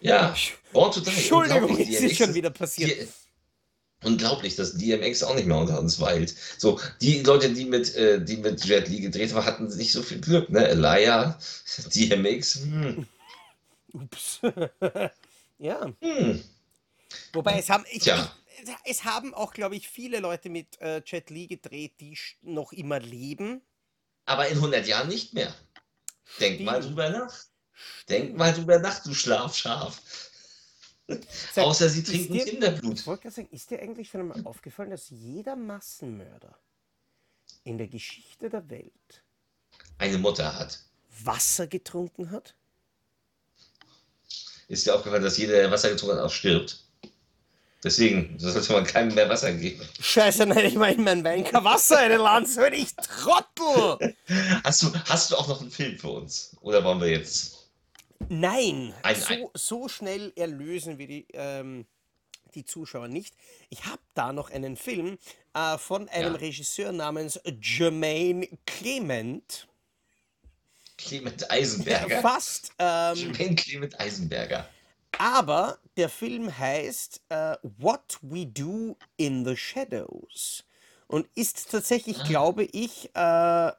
[0.00, 0.34] Ja,
[0.72, 1.10] Born to Die.
[1.10, 2.90] Entschuldigung, unglaublich, es ist schon wieder passiert.
[2.90, 6.34] Die, unglaublich, dass DMX auch nicht mehr unter uns weilt.
[6.58, 10.02] So, die Leute, die mit, äh, die mit Jet Li gedreht haben, hatten nicht so
[10.02, 10.68] viel Glück, ne?
[10.68, 11.38] Elia,
[11.94, 13.06] DMX, hm,
[13.92, 14.40] Ups.
[15.58, 15.92] ja.
[16.00, 16.42] hm.
[17.32, 18.12] Wobei es haben, ich, ich,
[18.84, 23.00] es haben auch, glaube ich, viele Leute mit äh, Jet Li gedreht, die noch immer
[23.00, 23.62] leben.
[24.26, 25.54] Aber in 100 Jahren nicht mehr.
[26.40, 26.90] Denk mal Stimmt.
[26.90, 27.34] drüber nach.
[28.08, 30.00] Denk mal drüber nach, du Schlafschaf.
[31.54, 32.98] Sag, Außer sie trinken dir- Kinderblut.
[33.00, 36.58] Ich wollte gerade sagen, ist dir eigentlich schon einmal aufgefallen, dass jeder Massenmörder
[37.64, 39.22] in der Geschichte der Welt
[39.98, 40.80] Eine Mutter hat.
[41.22, 42.54] Wasser getrunken hat?
[44.68, 46.80] Ist dir aufgefallen, dass jeder, der Wasser getrunken hat, auch stirbt?
[47.84, 49.86] Deswegen sollte man keinem mehr Wasser geben.
[50.00, 54.16] Scheiße, nein, ich meine in meinen Wein kein Wasser, eine Lanze, ich Trottel!
[54.64, 56.56] Hast du, hast du auch noch einen Film für uns?
[56.62, 57.55] Oder wollen wir jetzt.
[58.28, 61.86] Nein, Ein- ein- so, so schnell erlösen wir die, ähm,
[62.54, 63.34] die Zuschauer nicht.
[63.70, 65.18] Ich habe da noch einen Film
[65.54, 66.38] äh, von einem Ja.
[66.40, 69.66] Regisseur namens Jermaine Clement.
[70.98, 72.20] Clement Eisenberger.
[72.22, 72.72] Fast.
[72.78, 74.68] Ähm, Jermaine Clement Eisenberger.
[75.18, 80.64] aber der Film heißt äh, What We Do in the Shadows
[81.06, 83.72] und ist tatsächlich, glaube ich, äh,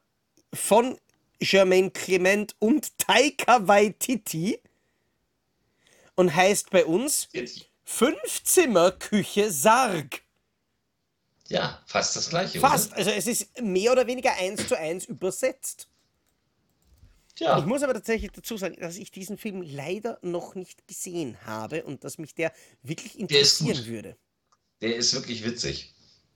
[0.53, 0.97] von
[1.41, 4.59] Jermaine Clement und Taika Waititi
[6.15, 7.29] und heißt bei uns
[7.85, 10.23] Fünf-Zimmer-Küche Sarg.
[11.49, 12.59] Ja, fast das gleiche.
[12.59, 12.91] Fast.
[12.91, 12.97] Oder?
[12.97, 15.87] Also es ist mehr oder weniger eins zu eins übersetzt.
[17.39, 21.37] Ich Ja, muss aber tatsächlich dazu sagen, dass ich diesen Film leider noch nicht gesehen
[21.45, 23.85] habe und dass mich der wirklich Der interessieren gut.
[23.85, 24.17] würde.
[24.81, 25.93] der ist wirklich witzig.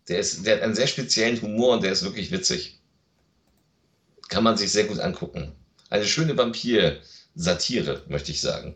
[0.08, 2.80] Der, ist, der hat einen sehr speziellen Humor und der ist wirklich witzig.
[4.32, 5.53] Kann man sich sehr gut angucken.
[5.89, 8.75] Eine schöne Vampir-Satire, möchte ich sagen.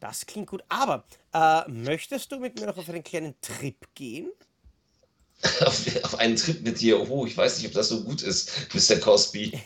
[0.00, 0.64] Das klingt gut.
[0.68, 4.28] Aber äh, möchtest du mit mir noch auf einen kleinen Trip gehen?
[5.64, 7.08] auf, auf einen Trip mit dir.
[7.08, 8.96] Oh, ich weiß nicht, ob das so gut ist, Mr.
[8.96, 9.60] Cosby.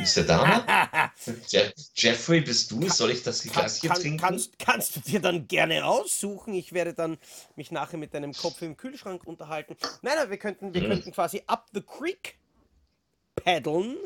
[0.00, 0.24] Mr.
[0.24, 1.12] Dahmer?
[1.48, 2.96] Je Jeffrey, bist du es?
[2.96, 4.18] Soll ich das Glas hier Kann, trinken?
[4.18, 6.54] kannst, kannst du dir dann gerne aussuchen.
[6.54, 7.18] Ich werde dann
[7.54, 9.76] mich nachher mit deinem Kopf im Kühlschrank unterhalten.
[10.02, 12.36] Nein, nein, wir könnten, wir könnten quasi up the creek
[13.50, 13.96] paddeln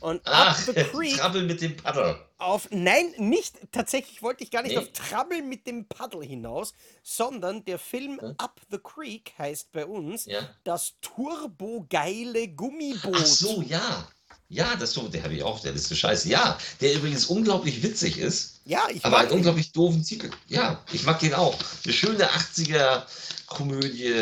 [0.00, 2.16] und Ach, up the creek Trabbel mit dem Paddel.
[2.38, 2.68] auf.
[2.70, 3.54] Nein, nicht.
[3.72, 4.78] Tatsächlich wollte ich gar nicht Nee.
[4.78, 10.26] auf Trabbel mit dem Paddel hinaus, sondern der Film Up the Creek heißt bei uns
[10.26, 10.40] Ja.
[10.64, 13.16] das turbogeile Gummiboot.
[13.16, 14.06] Ach so, ja.
[14.50, 15.96] Ja, das so, der habe ich auch der Liste.
[15.96, 16.28] Scheiße.
[16.28, 18.60] Ja, der übrigens unglaublich witzig ist.
[18.66, 19.36] Ja, ich Aber mag einen den.
[19.38, 20.30] unglaublich doofen Titel.
[20.48, 21.58] Ja, ich mag den auch.
[21.84, 24.12] Eine schöne 80er-Komödie.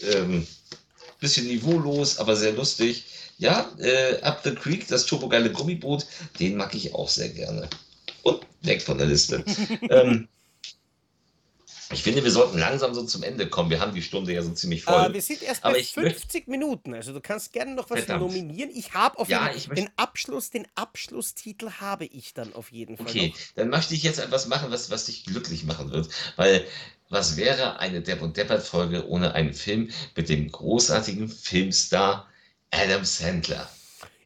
[0.00, 0.46] Ähm,
[1.20, 3.04] bisschen niveaulos, aber sehr lustig.
[3.38, 6.06] Ja, äh, Up the Creek, das turbogeile Gummiboot,
[6.40, 7.68] den mag ich auch sehr gerne.
[8.22, 9.44] Und weg von der Liste.
[9.90, 10.28] ähm,
[11.92, 13.70] ich finde, wir sollten langsam so zum Ende kommen.
[13.70, 15.10] Wir haben die Stunde ja so ziemlich voll.
[15.10, 17.88] Äh, wir sind erst Aber bei ich möchte- 50 Minuten, also du kannst gerne noch
[17.90, 18.22] was Verdammt.
[18.22, 18.70] nominieren.
[18.74, 22.96] Ich habe auf Ja, jeden möchte- den Abschluss, den Abschlusstitel habe ich dann auf jeden
[22.96, 23.36] Fall Okay, noch.
[23.54, 26.08] dann möchte ich jetzt etwas machen, was, was dich glücklich machen wird.
[26.34, 26.64] Weil,
[27.08, 32.26] was wäre eine Depp und Deppert-Folge ohne einen Film mit dem großartigen Filmstar
[32.70, 33.68] Adam Sandler?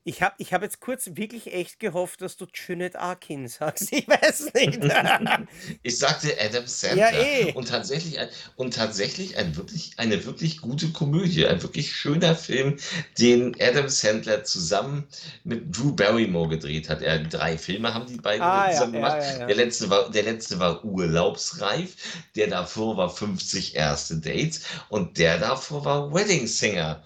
[0.03, 3.93] Ich habe ich hab jetzt kurz wirklich echt gehofft, dass du Janet Arkin sagst.
[3.93, 4.81] Ich weiß nicht.
[5.83, 7.13] Ich sagte Adam Sandler.
[7.13, 7.53] Ja, eh.
[7.53, 12.79] Und tatsächlich, ein, und tatsächlich ein wirklich, eine wirklich gute Komödie, ein wirklich schöner Film,
[13.19, 15.07] den Adam Sandler zusammen
[15.45, 17.03] mit Drew Barrymore gedreht hat.
[17.03, 19.39] Er drei Filme haben die beiden Ah, zusammen ja, gemacht.
[19.39, 19.47] ja.
[19.47, 21.97] Der, letzte war, der letzte war Urlaubsreif,
[22.37, 27.03] der davor war 50 erste Dates und der davor war Wedding Singer,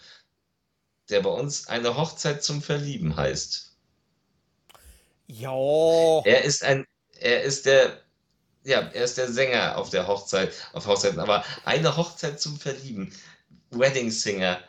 [1.11, 3.76] der bei uns eine Hochzeit zum Verlieben heißt.
[5.26, 5.50] ja.
[6.24, 6.86] Er ist ein,
[7.18, 8.00] er ist der,
[8.64, 13.12] ja, er ist der Sänger auf der Hochzeit, auf Hochzeiten, aber eine Hochzeit zum Verlieben.
[13.70, 14.61] Wedding Singer.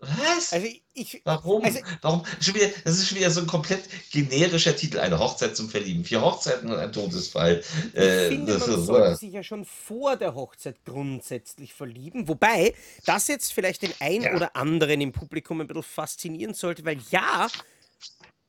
[0.00, 0.52] Was?
[0.52, 1.20] Also ich.
[1.24, 1.62] Warum?
[1.64, 2.24] also- Warum?
[2.40, 4.98] Schon wieder, das ist schon wieder so ein komplett generischer Titel.
[4.98, 6.04] Eine Hochzeit zum Verlieben.
[6.04, 7.62] Vier Hochzeiten und ein Todesfall.
[7.92, 12.28] Ich Äh, finde, man ist- sollte sich ja schon vor der Hochzeit grundsätzlich verlieben.
[12.28, 12.74] Wobei
[13.04, 14.34] das jetzt vielleicht den einen Ja.
[14.34, 17.48] oder anderen im Publikum ein bisschen faszinieren sollte, weil ja,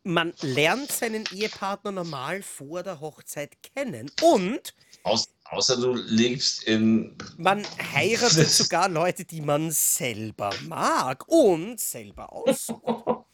[0.03, 4.73] man lernt seinen Ehepartner normal vor der Hochzeit kennen und
[5.03, 7.15] Aus, außer du lebst in.
[7.37, 13.25] man heiratet sogar Leute, die man selber mag und selber aussucht.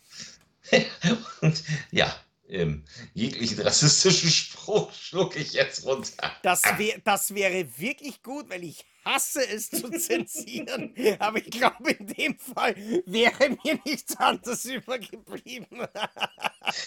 [1.41, 2.13] Und ja,
[2.49, 6.31] ähm, jeglichen rassistischen Spruch schlucke ich jetzt runter.
[6.43, 10.93] Das, wär, das wäre wirklich gut, weil ich hasse es zu zensieren.
[11.19, 15.67] Aber ich glaube, in dem Fall wäre mir nichts anderes übergeblieben.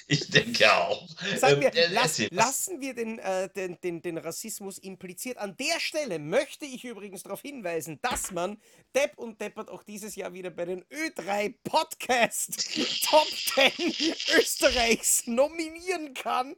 [0.08, 1.08] Ich denke auch.
[1.38, 5.38] Sagen Ähm, wir, äh, erzähl, was- lassen wir den, äh, den, den, den Rassismus impliziert.
[5.38, 8.60] An der Stelle möchte ich übrigens darauf hinweisen, dass man
[8.94, 12.58] Depp und Deppert auch dieses Jahr wieder bei den Ö3 Podcast
[13.08, 13.72] Top 10
[14.36, 16.56] Österreichs nominieren kann.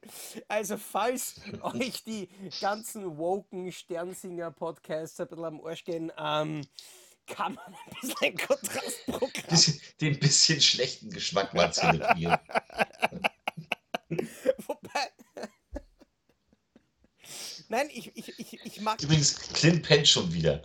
[0.49, 2.29] Also falls euch die
[2.61, 6.63] ganzen woken Sternsinger Podcasts ein bisschen am Arsch gehen, ähm,
[7.27, 12.39] kann man ein bisschen ein Kontrastprogramm bisschen, den bisschen schlechten Geschmack mal zelebrieren.
[14.67, 15.13] Wobei.
[17.69, 19.03] Nein, ich, ich, ich, ich mag.
[19.03, 20.63] Übrigens, Clint pennt schon wieder.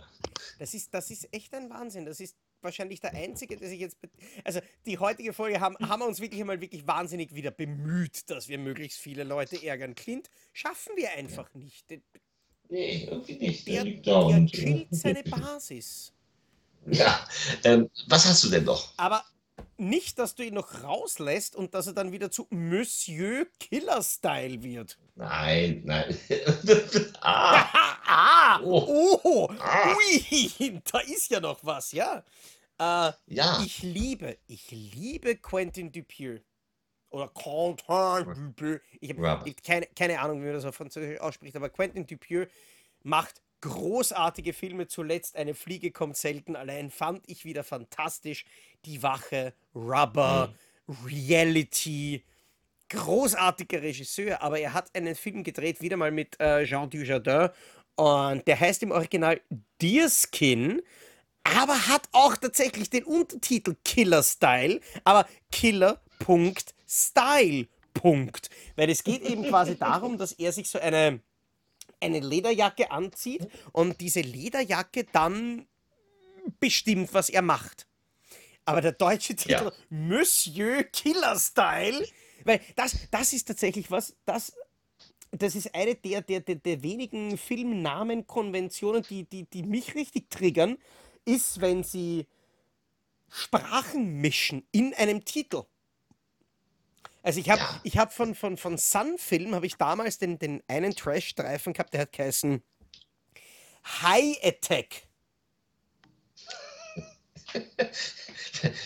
[0.58, 2.04] Das ist, das ist echt ein Wahnsinn.
[2.04, 3.96] Das ist wahrscheinlich der einzige, der sich jetzt.
[4.44, 8.48] Also, die heutige Folge haben, haben wir uns wirklich einmal wirklich wahnsinnig wieder bemüht, dass
[8.48, 9.94] wir möglichst viele Leute ärgern.
[9.94, 11.86] Clint schaffen wir einfach nicht.
[12.70, 13.66] Der, Nee, irgendwie nicht.
[13.68, 16.12] der, liegt da der und- chillt seine Basis.
[16.90, 17.26] Ja,
[17.64, 18.92] ähm, was hast du denn noch?
[18.96, 19.22] Aber
[19.76, 24.62] nicht, dass du ihn noch rauslässt und dass er dann wieder zu Monsieur Killer Style
[24.62, 24.96] wird.
[25.16, 26.16] Nein, nein.
[27.20, 29.20] ah, Ah, ah, Oh.
[29.22, 29.94] oh, Ah.
[29.96, 32.24] ui, da ist ja noch was, ja.
[32.78, 36.40] Äh, ja, ich liebe, ich liebe Quentin Dupieux.
[37.10, 38.80] Oder Quentin Dupieux.
[39.00, 42.48] Ich habe keine, keine Ahnung, wie man das auf Französisch ausspricht, aber Quentin Dupieux
[43.02, 44.88] macht großartige Filme.
[44.88, 48.44] Zuletzt Eine Fliege kommt selten allein, fand ich wieder fantastisch.
[48.84, 50.54] Die Wache, Rubber,
[51.06, 52.24] Reality.
[52.90, 57.50] Großartiger Regisseur, aber er hat einen Film gedreht, wieder mal mit äh, Jean Dujardin.
[57.96, 59.40] Und der heißt im Original
[59.82, 60.80] Deerskin,
[61.42, 66.00] aber hat auch tatsächlich den Untertitel Killer Style, aber Killer.style.
[66.18, 66.74] Punkt.
[68.76, 71.20] Weil es geht eben quasi darum, dass er sich so eine,
[72.00, 75.66] eine Lederjacke anzieht und diese Lederjacke dann
[76.58, 77.86] bestimmt, was er macht.
[78.64, 79.72] Aber der deutsche Titel Ja.
[79.90, 82.06] Monsieur Killer Style,
[82.44, 84.52] weil das, das ist tatsächlich was, das,
[85.30, 90.78] das ist eine der, der, der, der wenigen Filmnamenkonventionen, die, die, die mich richtig triggern,
[91.24, 92.26] ist, wenn sie
[93.30, 95.64] Sprachen mischen in einem Titel.
[97.22, 97.80] Also ich habe Ja.
[97.82, 101.92] ich hab von, von, von Sun Film habe ich damals den, den einen Trash-Streifen gehabt,
[101.94, 102.62] der hat geheißen
[104.02, 105.02] High Attack.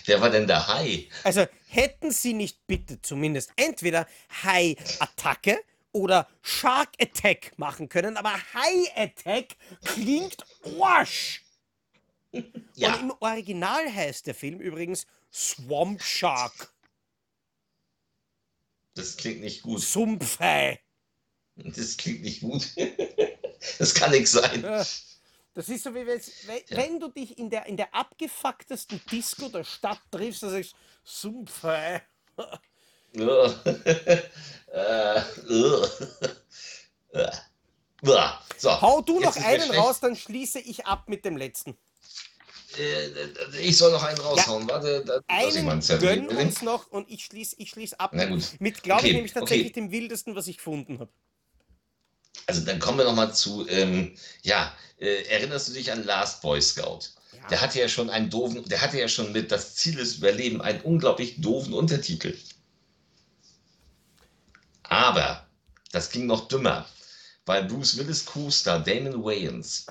[0.07, 1.09] wer war denn der Hai?
[1.25, 4.07] Also hätten sie nicht bitte zumindest entweder
[4.43, 5.59] High Attacke
[5.93, 10.37] oder Shark Attack machen können, aber High Attack klingt
[10.81, 11.43] Arsch.
[12.31, 16.72] Und Ja, im Original heißt der Film übrigens Swamp Shark,
[18.95, 19.81] das klingt nicht gut.
[19.81, 20.81] Sumpfhai.
[21.57, 22.69] Das klingt nicht gut.
[23.79, 24.61] Das kann nicht sein.
[24.61, 24.85] Ja,
[25.55, 26.21] Das ist so wie wenn,
[26.69, 26.99] wenn, Ja.
[26.99, 32.03] du dich in der, in der abgefucktesten Disco der Stadt triffst, dann sagst du Sumpfhai.
[32.37, 33.55] Ugh.
[34.75, 35.21] Äh.
[37.13, 37.31] Äh,
[38.03, 38.43] uah.
[38.57, 41.77] So, Hau du noch einen raus, dann schließe ich ab mit dem letzten.
[42.79, 44.69] Äh, ich soll noch einen raushauen.
[44.69, 48.13] Warte, da, ich Einen gönn uns noch und ich schließe ich schließ ab.
[48.15, 48.43] Na gut.
[48.59, 49.81] Mit, glaube ich, Okay, nämlich tatsächlich okay.
[49.81, 51.11] dem wildesten, was ich gefunden habe.
[52.47, 56.43] Also dann kommen wir noch mal zu, ähm, ja, äh, erinnerst du dich an Last
[56.43, 57.01] Boy Scout?
[57.33, 57.49] Ja.
[57.49, 60.61] Der hatte ja schon einen doofen, der hatte ja schon mit Das Ziel des Überleben
[60.61, 62.37] einen unglaublich doofen Untertitel.
[64.85, 65.47] Aber
[65.93, 66.87] das ging noch dümmer,
[67.47, 69.87] weil Bruce Willis Co-Star Damon Wayans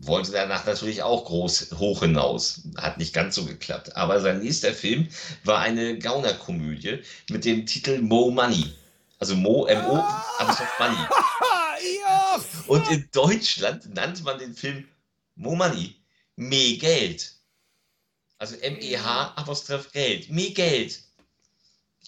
[0.00, 2.62] wollte danach natürlich auch groß hoch hinaus.
[2.76, 3.96] Hat nicht ganz so geklappt.
[3.96, 5.08] Aber sein nächster Film
[5.44, 8.72] war eine Gaunerkomödie mit dem Titel Mo Money.
[9.18, 9.96] Also Mo, M-O,
[10.38, 10.96] Apostroph Money.
[11.10, 12.40] Ah, ja!
[12.66, 14.88] Und in Deutschland nannte man den Film
[15.36, 15.94] Mo Money,
[16.36, 17.34] Me Geld.
[18.38, 21.00] Also M-E-H, Apostroph Geld, Me Geld.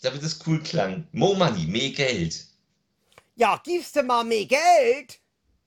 [0.00, 1.06] Damit es cool klang.
[1.12, 2.46] Mo Money, Me Geld.
[3.36, 5.21] Ja, gibst du mal mehr Geld?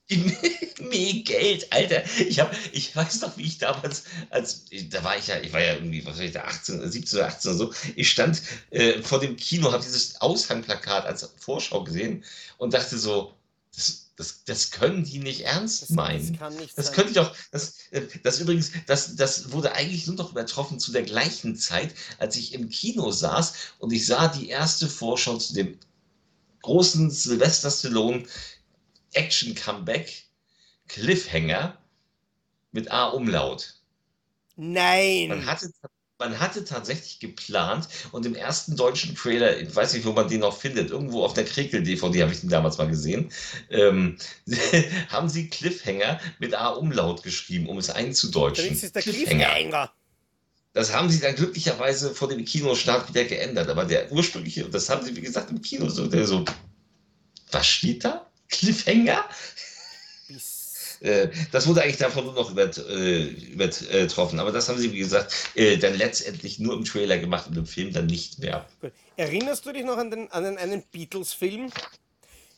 [0.79, 2.03] Me Geld, Alter.
[2.19, 5.61] Ich, hab, ich weiß noch, wie ich damals, als da war ich ja, ich war
[5.61, 7.73] ja irgendwie, was war ich da, 18, 17 oder 18 oder so.
[7.95, 12.23] Ich stand äh, vor dem Kino, habe dieses Aushangplakat als Vorschau gesehen
[12.57, 13.33] und dachte so,
[13.75, 16.31] das, das, das können die nicht ernst meinen.
[16.33, 16.95] das kann nicht Das sein.
[16.95, 20.91] könnte ich doch, das, äh, das übrigens, das, das wurde eigentlich nur noch übertroffen zu
[20.91, 25.53] der gleichen Zeit, als ich im Kino saß und ich sah die erste Vorschau zu
[25.55, 25.79] dem
[26.61, 28.25] großen Sylvester Stallone
[29.15, 30.25] Action-Comeback
[30.87, 31.77] Cliffhanger
[32.71, 33.75] mit A-Umlaut.
[34.55, 35.29] Nein!
[35.29, 35.71] Man hatte,
[36.19, 40.41] man hatte tatsächlich geplant und im ersten deutschen Trailer, ich weiß nicht, wo man den
[40.41, 43.31] noch findet, irgendwo auf der Krekel-DVD habe ich den damals mal gesehen,
[43.69, 44.17] ähm,
[45.09, 48.67] haben sie Cliffhanger mit A-Umlaut geschrieben, um es einzudeutschen.
[48.67, 49.91] Dann ist der Cliffhanger.
[50.73, 53.69] Das haben sie dann glücklicherweise vor dem Kinostart wieder geändert.
[53.69, 56.43] Aber der ursprüngliche, und das haben sie, wie gesagt, im Kino so, der so,
[57.49, 58.29] was steht da?
[58.49, 59.25] Cliffhanger?
[61.01, 64.39] Äh, das wurde eigentlich davon nur noch äh, übertroffen.
[64.39, 67.65] Aber das haben sie, wie gesagt, äh, dann letztendlich nur im Trailer gemacht und im
[67.65, 68.65] Film dann nicht mehr.
[68.81, 68.91] Gut.
[69.17, 71.71] Erinnerst du dich noch an, den, an den, einen Beatles-Film?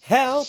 [0.02, 0.48] Help!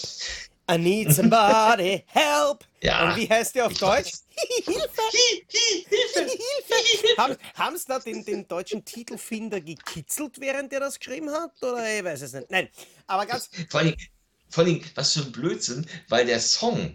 [0.71, 2.65] I need somebody, help!
[2.81, 3.11] Ja.
[3.11, 4.13] Und wie heißt der auf Deutsch?
[4.65, 4.79] Hilfe!
[4.97, 6.31] Hi, hi, Hilfe!
[6.77, 7.39] Hilfe!
[7.57, 11.61] Haben, sie da den, den deutschen Titelfinder gekitzelt, während er das geschrieben hat?
[11.61, 12.49] Oder ich weiß es nicht.
[12.49, 12.69] Nein,
[13.09, 13.51] aber ganz.
[13.69, 13.97] Vor allem,
[14.49, 16.93] vor allem, was für ein Blödsinn, weil der Song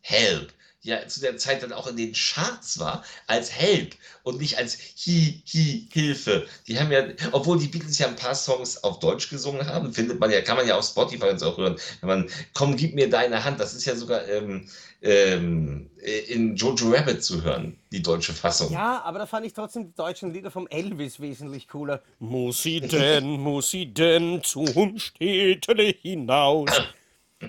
[0.00, 0.52] Help
[0.82, 4.78] ja zu der Zeit dann auch in den Charts war als Help und nicht als
[5.06, 6.46] Hi, Hi, Hilfe.
[6.66, 10.20] Die haben ja, obwohl die Beatles ja ein paar Songs auf Deutsch gesungen haben, findet
[10.20, 11.76] man ja, kann man ja auf Spotify uns auch hören.
[12.00, 14.68] Wenn man, komm, gib mir deine Hand, das ist ja sogar ähm,
[15.02, 15.90] ähm,
[16.28, 18.72] in Jojo Rabbit zu hören, die deutsche Fassung.
[18.72, 22.02] Ja, aber da fand ich trotzdem die deutschen Lieder vom Elvis wesentlich cooler.
[22.18, 26.70] Muss sie denn, muss sie denn zum Städtele hinaus?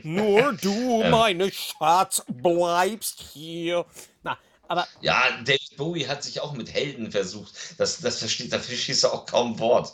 [0.04, 3.86] Nur du, meine Schatz, bleibst hier.
[4.24, 4.38] Na,
[4.68, 7.54] aber Ja, David Bowie hat sich auch mit Helden versucht.
[7.80, 9.92] Das, das versteht, da verstehst du auch kaum Wort.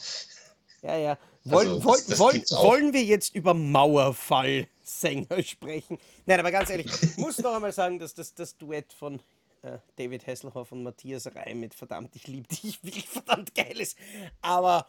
[0.81, 1.17] Ja, ja.
[1.45, 2.63] Woll, Also, woll, das- das woll, gibt's auch.
[2.63, 5.97] wollen wir jetzt über Mauerfallsänger sprechen?
[6.25, 9.19] Nein, aber ganz ehrlich, ich muss noch einmal sagen, dass das, das Duett von
[9.63, 13.97] äh, David Hasselhoff und Matthias Reim mit Verdammt, ich liebe dich wirklich verdammt geil ist.
[14.41, 14.85] Aber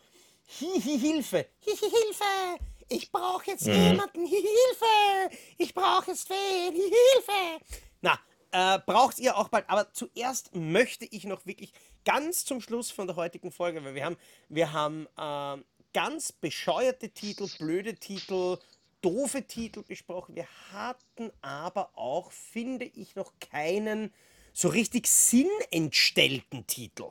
[0.60, 6.10] hi, hi, Hilfe, hi, hi, Hilfe, ich brauche jetzt jemanden, hi, hi, Hilfe, ich brauche
[6.10, 7.64] jetzt wen, hi, hi, Hilfe.
[8.00, 8.18] Na,
[8.50, 9.68] äh, braucht ihr auch bald.
[9.68, 11.72] Aber zuerst möchte ich noch wirklich
[12.04, 14.16] ganz zum Schluss von der heutigen Folge, weil wir haben,
[14.48, 15.62] wir haben äh,
[15.92, 18.58] ganz bescheuerte Titel, blöde Titel,
[19.02, 20.34] doofe Titel besprochen.
[20.34, 24.12] Wir hatten aber auch, finde ich, noch keinen
[24.52, 27.10] so richtig sinnentstellten Titel.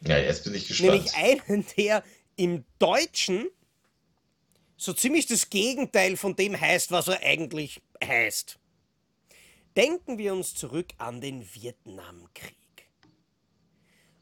[0.00, 0.92] Ja, jetzt bin ich gespannt.
[0.92, 2.04] Nämlich einen, der
[2.36, 3.48] im Deutschen
[4.78, 8.58] so ziemlich das Gegenteil von dem heißt, was er eigentlich heißt.
[9.76, 12.54] Denken wir uns zurück an den Vietnamkrieg.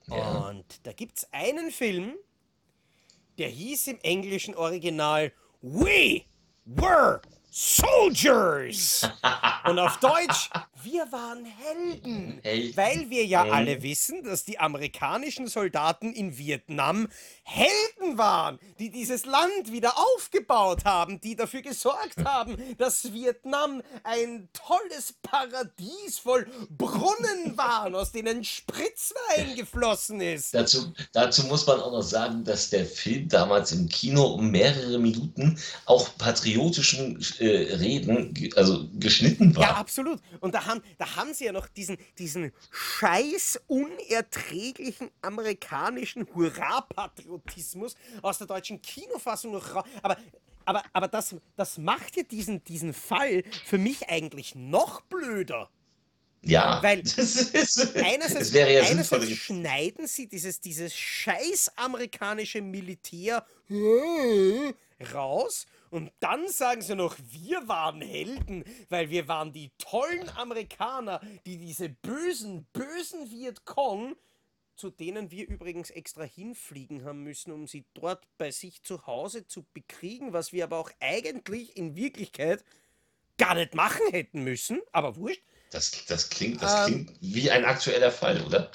[0.08, 0.48] Ja.
[0.48, 2.14] Und da gibt es einen Film,
[3.38, 6.22] der hieß im englischen Original We
[6.64, 7.20] were
[7.58, 9.08] soldiers.
[9.64, 10.50] Und auf Deutsch,
[10.82, 12.38] wir waren Helden.
[12.42, 12.76] Helden.
[12.76, 13.52] Weil wir ja Mhm.
[13.52, 17.08] alle wissen, dass die amerikanischen Soldaten in Vietnam
[17.42, 24.48] Helden waren, die dieses Land wieder aufgebaut haben, die dafür gesorgt haben, dass Vietnam ein
[24.52, 30.54] tolles Paradies voll Brunnen war, aus denen Spritzwein geflossen ist.
[30.54, 34.98] Dazu, dazu muss man auch noch sagen, dass der Film damals im Kino um mehrere
[34.98, 39.62] Minuten auch patriotischen äh, Reden ge- also geschnitten war.
[39.62, 40.20] Ja, absolut.
[40.40, 48.38] Und da haben, da haben sie ja noch diesen, diesen scheiß unerträglichen amerikanischen Hurra-Patriotismus aus
[48.38, 50.16] der deutschen Kinofassung noch ra Aber
[50.68, 55.70] aber, aber das, das macht ja diesen, diesen Fall für mich eigentlich noch blöder.
[56.42, 63.46] Ja, Weil das ist, Einerseits, ja einerseits schneiden sie dieses, dieses scheiß amerikanische Militär
[65.12, 65.66] raus
[65.96, 71.56] und dann sagen sie noch, wir waren Helden, weil wir waren die tollen Amerikaner, die
[71.56, 74.14] diese bösen, bösen Vietcong,
[74.76, 79.46] zu denen wir übrigens extra hinfliegen haben müssen, um sie dort bei sich zu Hause
[79.46, 82.62] zu bekriegen, was wir aber auch eigentlich in Wirklichkeit
[83.38, 85.42] gar nicht machen hätten müssen, aber wurscht.
[85.70, 87.06] Das, das, klingt, das Ähm.
[87.06, 88.70] klingt wie ein aktueller Fall, oder?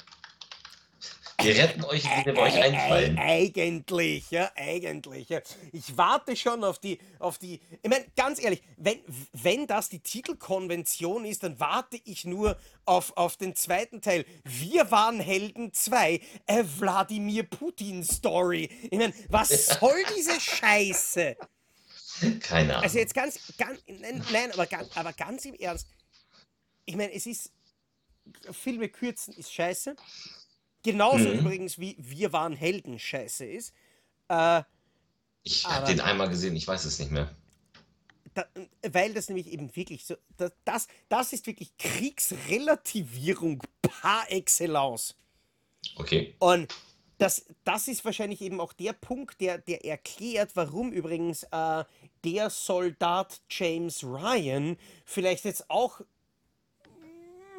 [1.40, 3.18] Wir retten euch, indem wir euch Ei- einfallen.
[3.18, 5.28] ei- Eigentlich, ja, eigentlich.
[5.28, 5.40] Ja.
[5.72, 7.60] Ich warte schon auf die, auf die.
[7.82, 9.00] Ich meine, ganz ehrlich, wenn,
[9.32, 14.24] wenn das die Titelkonvention ist, dann warte ich nur auf, auf den zweiten Teil.
[14.44, 18.70] Wir waren Helden 2, a Wladimir Putin Story.
[18.90, 21.36] Ich meine, was soll diese Scheiße?
[22.40, 22.84] Keine Ahnung.
[22.84, 25.88] Also jetzt ganz, ganz nein, nein aber, ganz, aber ganz im Ernst.
[26.84, 27.50] Ich meine, es ist,
[28.52, 29.96] Filme kürzen ist scheiße.
[30.82, 31.40] Genauso Mhm.
[31.40, 33.72] übrigens wie Wir waren Helden scheiße ist.
[34.28, 34.62] Äh,
[35.44, 37.34] ich habe den einmal gesehen, ich weiß es nicht mehr.
[38.34, 38.46] da,
[38.88, 45.14] weil das nämlich eben wirklich so, das, das, das ist wirklich Kriegsrelativierung par excellence.
[45.96, 46.34] Okay.
[46.38, 46.72] Und
[47.18, 51.84] das, das ist wahrscheinlich eben auch der Punkt, der, der erklärt, warum übrigens äh,
[52.24, 56.00] der Soldat James Ryan vielleicht jetzt auch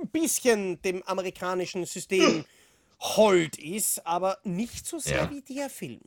[0.01, 2.45] ein bisschen dem amerikanischen System
[2.99, 5.29] hold ist, aber nicht so sehr Ja.
[5.31, 6.01] wie der Film.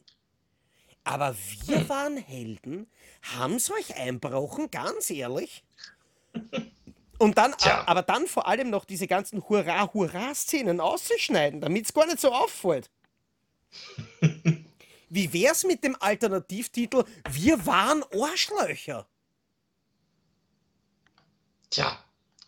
[1.05, 2.91] Aber wir waren Helden,
[3.37, 5.63] haben's euch einbrochen, ganz ehrlich.
[7.19, 7.85] Und dann, Tja.
[7.87, 12.91] aber dann vor allem noch diese ganzen Hurra-Hurra-Szenen auszuschneiden, damit es gar nicht so auffällt.
[15.09, 19.07] Wie wär's mit dem Alternativtitel Wir waren Arschlöcher?
[21.71, 21.99] Tja.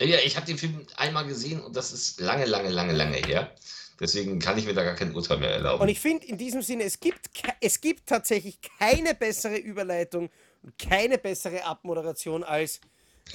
[0.01, 3.55] Ja, ich habe den Film einmal gesehen und das ist lange, lange, lange, lange her.
[4.01, 5.82] Deswegen kann ich mir da gar kein Urteil mehr erlauben.
[5.82, 7.30] Und ich finde in diesem Sinne, es gibt,
[7.61, 10.30] es gibt tatsächlich keine bessere Überleitung
[10.62, 12.80] und keine bessere Abmoderation als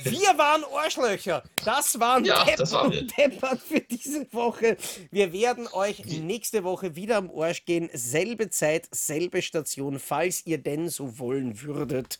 [0.03, 1.43] Wir waren Arschlöcher.
[1.63, 3.05] Das waren Ja, Depp das waren wir.
[3.05, 4.77] Deppert für diese Woche.
[5.11, 7.89] Wir werden euch nächste Woche wieder am Arsch gehen.
[7.93, 12.19] Selbe Zeit, selbe Station, falls ihr denn so wollen würdet.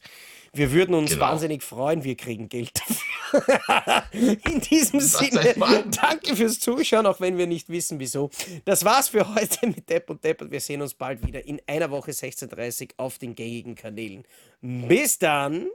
[0.55, 1.25] Wir würden uns Genau.
[1.25, 2.03] wahnsinnig freuen.
[2.03, 4.03] Wir kriegen Geld dafür.
[4.51, 8.29] In diesem Sagt Sinne, danke fürs Zuschauen, auch wenn wir nicht wissen, wieso.
[8.63, 10.51] Das war's für heute mit Depp und Deppert.
[10.51, 14.23] Wir sehen uns bald wieder in einer Woche 16.30 Uhr auf den gängigen Kanälen.
[14.61, 15.67] Bis dann.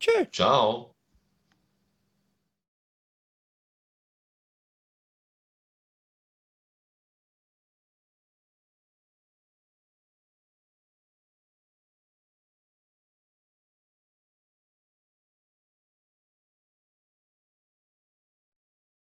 [0.00, 0.26] Tschö.
[0.32, 0.94] Ciao.